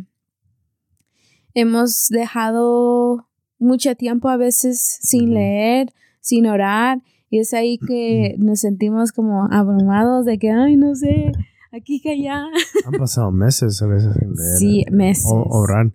[1.54, 3.28] hemos dejado
[3.60, 9.48] mucho tiempo a veces sin leer, sin orar, y es ahí que nos sentimos como
[9.52, 11.32] abrumados de que, ay, no sé,
[11.72, 12.46] aquí que allá.
[12.86, 14.58] Han pasado meses a veces sin leer.
[14.58, 15.26] Sí, meses.
[15.28, 15.92] O orar.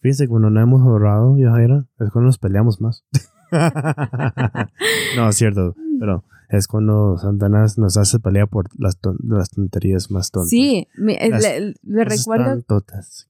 [0.00, 3.04] Fíjense que cuando no hemos orado, Yajaira, es cuando nos peleamos más.
[5.16, 10.30] no, es cierto, pero es cuando Satanás nos hace pelear por las, las tonterías más
[10.30, 10.50] tontas.
[10.50, 12.62] Sí, me, eh, recuerdo.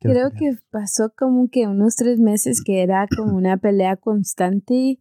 [0.01, 4.75] Creo que pasó como que unos tres meses que era como una pelea constante.
[4.75, 4.99] Y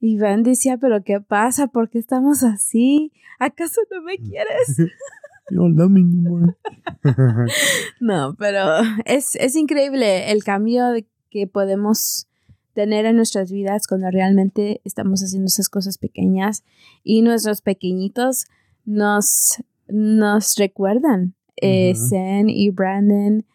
[0.00, 1.68] Iván decía, pero ¿qué pasa?
[1.68, 3.12] ¿Por qué estamos así?
[3.38, 4.76] ¿Acaso no me quieres?
[5.50, 6.56] You love me anymore.
[8.00, 8.60] no, pero
[9.04, 10.82] es, es increíble el cambio
[11.30, 12.26] que podemos
[12.76, 16.62] tener en nuestras vidas cuando realmente estamos haciendo esas cosas pequeñas
[17.02, 18.44] y nuestros pequeñitos
[18.84, 21.34] nos, nos recuerdan.
[21.56, 21.94] Eh,
[22.48, 23.46] y Brandon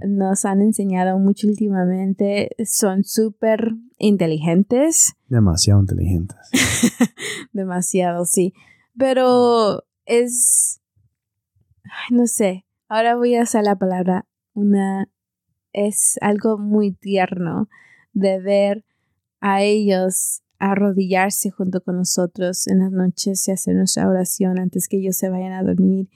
[0.00, 5.12] nos han enseñado mucho últimamente, son súper inteligentes.
[5.28, 6.36] Demasiado inteligentes.
[7.52, 8.54] Demasiado, sí.
[8.98, 10.80] Pero es,
[12.10, 15.08] no sé, ahora voy a usar la palabra, una,
[15.72, 17.68] es algo muy tierno
[18.18, 18.84] de ver
[19.40, 24.98] a ellos arrodillarse junto con nosotros en las noches y hacer nuestra oración antes que
[24.98, 26.08] ellos se vayan a dormir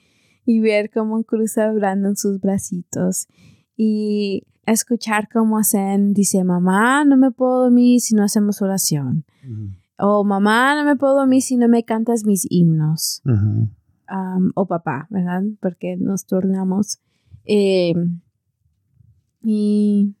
[0.45, 3.27] y ver cómo cruza Brandon sus bracitos
[3.77, 9.25] y escuchar cómo hacen, dice, mamá, no me puedo dormir si no hacemos oración.
[9.97, 13.21] O mamá, no me puedo dormir si no me cantas mis himnos.
[14.55, 15.43] o papá, ¿verdad?
[15.61, 16.99] Porque nos turnamos.
[17.45, 17.93] Eh,
[19.41, 20.15] y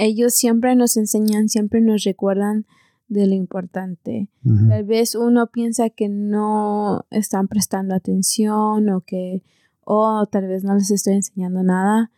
[0.00, 2.64] ellos siempre nos enseñan, siempre nos recuerdan
[3.08, 4.30] de lo importante.
[4.68, 9.42] Tal vez uno piensa que no están prestando atención o que,
[9.84, 12.10] oh, tal vez no les estoy enseñando nada,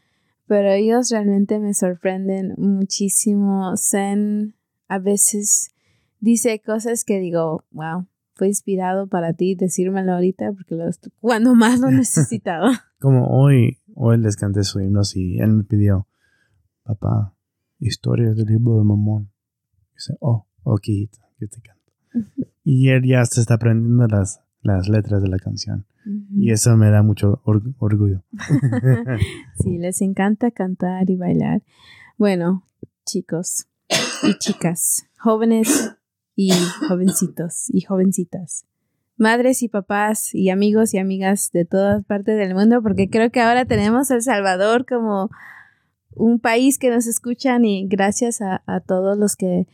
[0.47, 3.75] pero ellos realmente me sorprenden muchísimo.
[3.77, 4.55] Zen
[4.87, 5.73] a veces
[6.21, 10.89] dice cosas que digo, wow, fue inspirado para ti decírmelo ahorita porque lo,
[11.21, 12.85] cuando más lo necesitaba.
[13.01, 16.07] Como hoy, hoy les canté su himno y él me pidió,
[16.85, 17.35] papá,
[17.87, 19.31] historia del libro de Mamón.
[19.95, 20.87] Dice, oh, ok,
[21.39, 21.93] yo te canto.
[22.65, 25.87] y él ya se está aprendiendo las, las letras de la canción.
[26.35, 28.25] Y eso me da mucho orgullo.
[29.63, 31.63] sí, les encanta cantar y bailar.
[32.19, 32.65] Bueno,
[33.05, 33.69] chicos
[34.25, 35.95] y chicas, jóvenes
[36.35, 36.51] y
[36.89, 38.67] jovencitos y jovencitas,
[39.17, 43.41] madres y papás y amigos y amigas de todas partes del mundo, porque creo que
[43.41, 45.31] ahora tenemos El Salvador como
[46.17, 49.67] un país que nos escuchan y gracias a, todos los que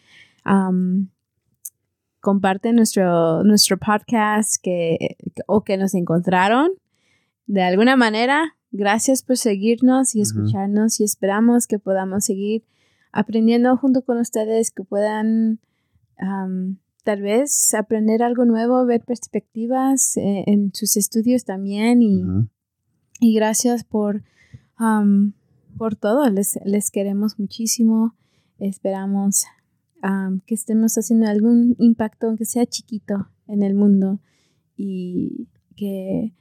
[2.20, 5.16] comparten nuestro, nuestro podcast que,
[5.46, 6.70] o que nos encontraron
[7.46, 8.54] de alguna manera.
[8.70, 12.64] Gracias por seguirnos y escucharnos y esperamos que podamos seguir
[13.12, 15.60] aprendiendo junto con ustedes, que puedan
[17.04, 22.22] tal vez aprender algo nuevo, ver perspectivas eh, en sus estudios también y,
[23.20, 24.22] y gracias por,
[25.78, 26.28] por todo.
[26.28, 28.14] Les, les queremos muchísimo.
[28.58, 29.46] Esperamos
[30.46, 34.20] que estemos haciendo algún impacto, aunque sea chiquito, en el mundo
[34.76, 36.34] y que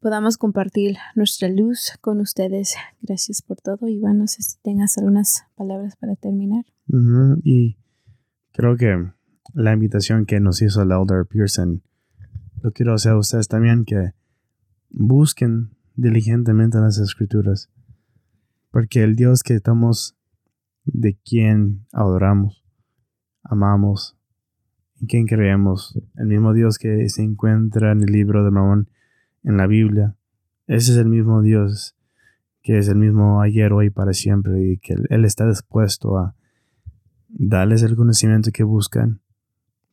[0.00, 2.76] podamos compartir nuestra luz con ustedes.
[3.02, 3.88] Gracias por todo.
[3.88, 6.64] Iván, no sé si tengas algunas palabras para terminar.
[7.42, 7.76] Y
[8.52, 9.10] creo que
[9.52, 11.82] la invitación que nos hizo el Elder Pearson,
[12.62, 14.12] lo quiero hacer a ustedes también, que
[14.90, 17.70] busquen diligentemente las escrituras.
[18.76, 20.18] Porque el Dios que estamos
[20.84, 22.62] de quien adoramos,
[23.42, 24.18] amamos,
[25.00, 28.90] en quien creemos, el mismo Dios que se encuentra en el libro de Mamón,
[29.44, 30.14] en la Biblia,
[30.66, 31.96] ese es el mismo Dios
[32.62, 36.36] que es el mismo ayer, hoy, para siempre, y que Él está dispuesto a
[37.28, 39.22] darles el conocimiento que buscan,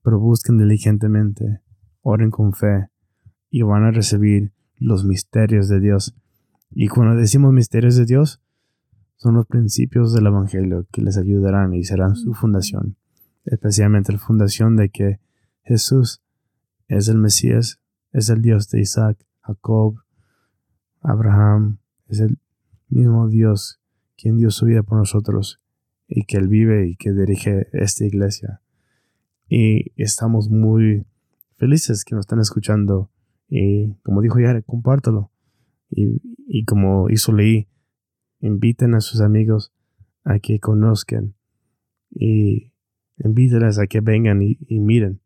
[0.03, 1.61] pero busquen diligentemente,
[2.01, 2.89] oren con fe,
[3.49, 6.17] y van a recibir los misterios de Dios.
[6.69, 8.42] Y cuando decimos misterios de Dios,
[9.15, 12.97] son los principios del Evangelio que les ayudarán y serán su fundación,
[13.45, 15.19] especialmente la fundación de que
[15.63, 16.21] Jesús
[16.87, 17.79] es el Mesías,
[18.11, 19.95] es el Dios de Isaac, Jacob,
[21.01, 22.37] Abraham, es el
[22.89, 23.79] mismo Dios
[24.17, 25.61] quien dio su vida por nosotros
[26.07, 28.61] y que Él vive y que dirige esta iglesia.
[29.47, 31.05] Y estamos muy
[31.57, 33.09] felices que nos están escuchando
[33.49, 35.31] y como dijo Yare, compártelo.
[35.89, 37.67] Y, y como hizo Leí,
[38.43, 39.71] inviten a sus amigos
[40.25, 41.33] a que conozcan
[42.11, 42.73] y
[43.17, 45.21] invítenlas a que vengan y, miren.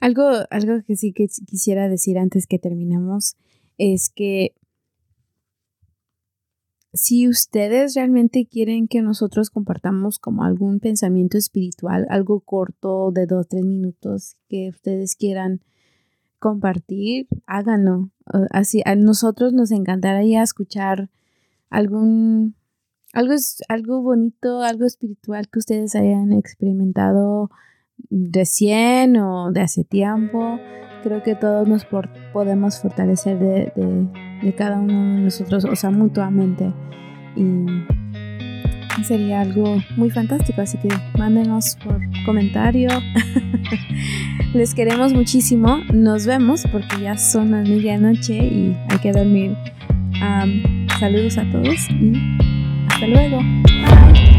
[0.00, 3.36] Algo, algo que sí que quisiera decir antes que terminamos
[3.78, 4.54] es que
[6.94, 13.48] si ustedes realmente quieren que nosotros compartamos como algún pensamiento espiritual, algo corto de dos,
[13.48, 15.60] tres minutos que ustedes quieran
[16.38, 18.10] compartir, háganlo.
[18.50, 21.10] Así, a nosotros nos encantaría escuchar
[21.74, 22.54] algún
[23.12, 23.34] algo,
[23.68, 27.50] algo bonito, algo espiritual que ustedes hayan experimentado
[28.10, 30.58] recién o de hace tiempo.
[31.02, 31.86] Creo que todos nos
[32.32, 36.72] podemos fortalecer de, cada uno de nosotros, o sea, mutuamente.
[37.36, 37.66] Y
[39.04, 40.88] sería algo muy fantástico, así que
[41.18, 42.88] mándenos por comentario.
[44.54, 45.78] Les queremos muchísimo.
[45.92, 49.56] Nos vemos porque ya son las medianoche y hay que dormir.
[50.98, 52.12] Saludos a todos y
[52.88, 53.38] hasta luego.
[53.38, 54.33] Bye.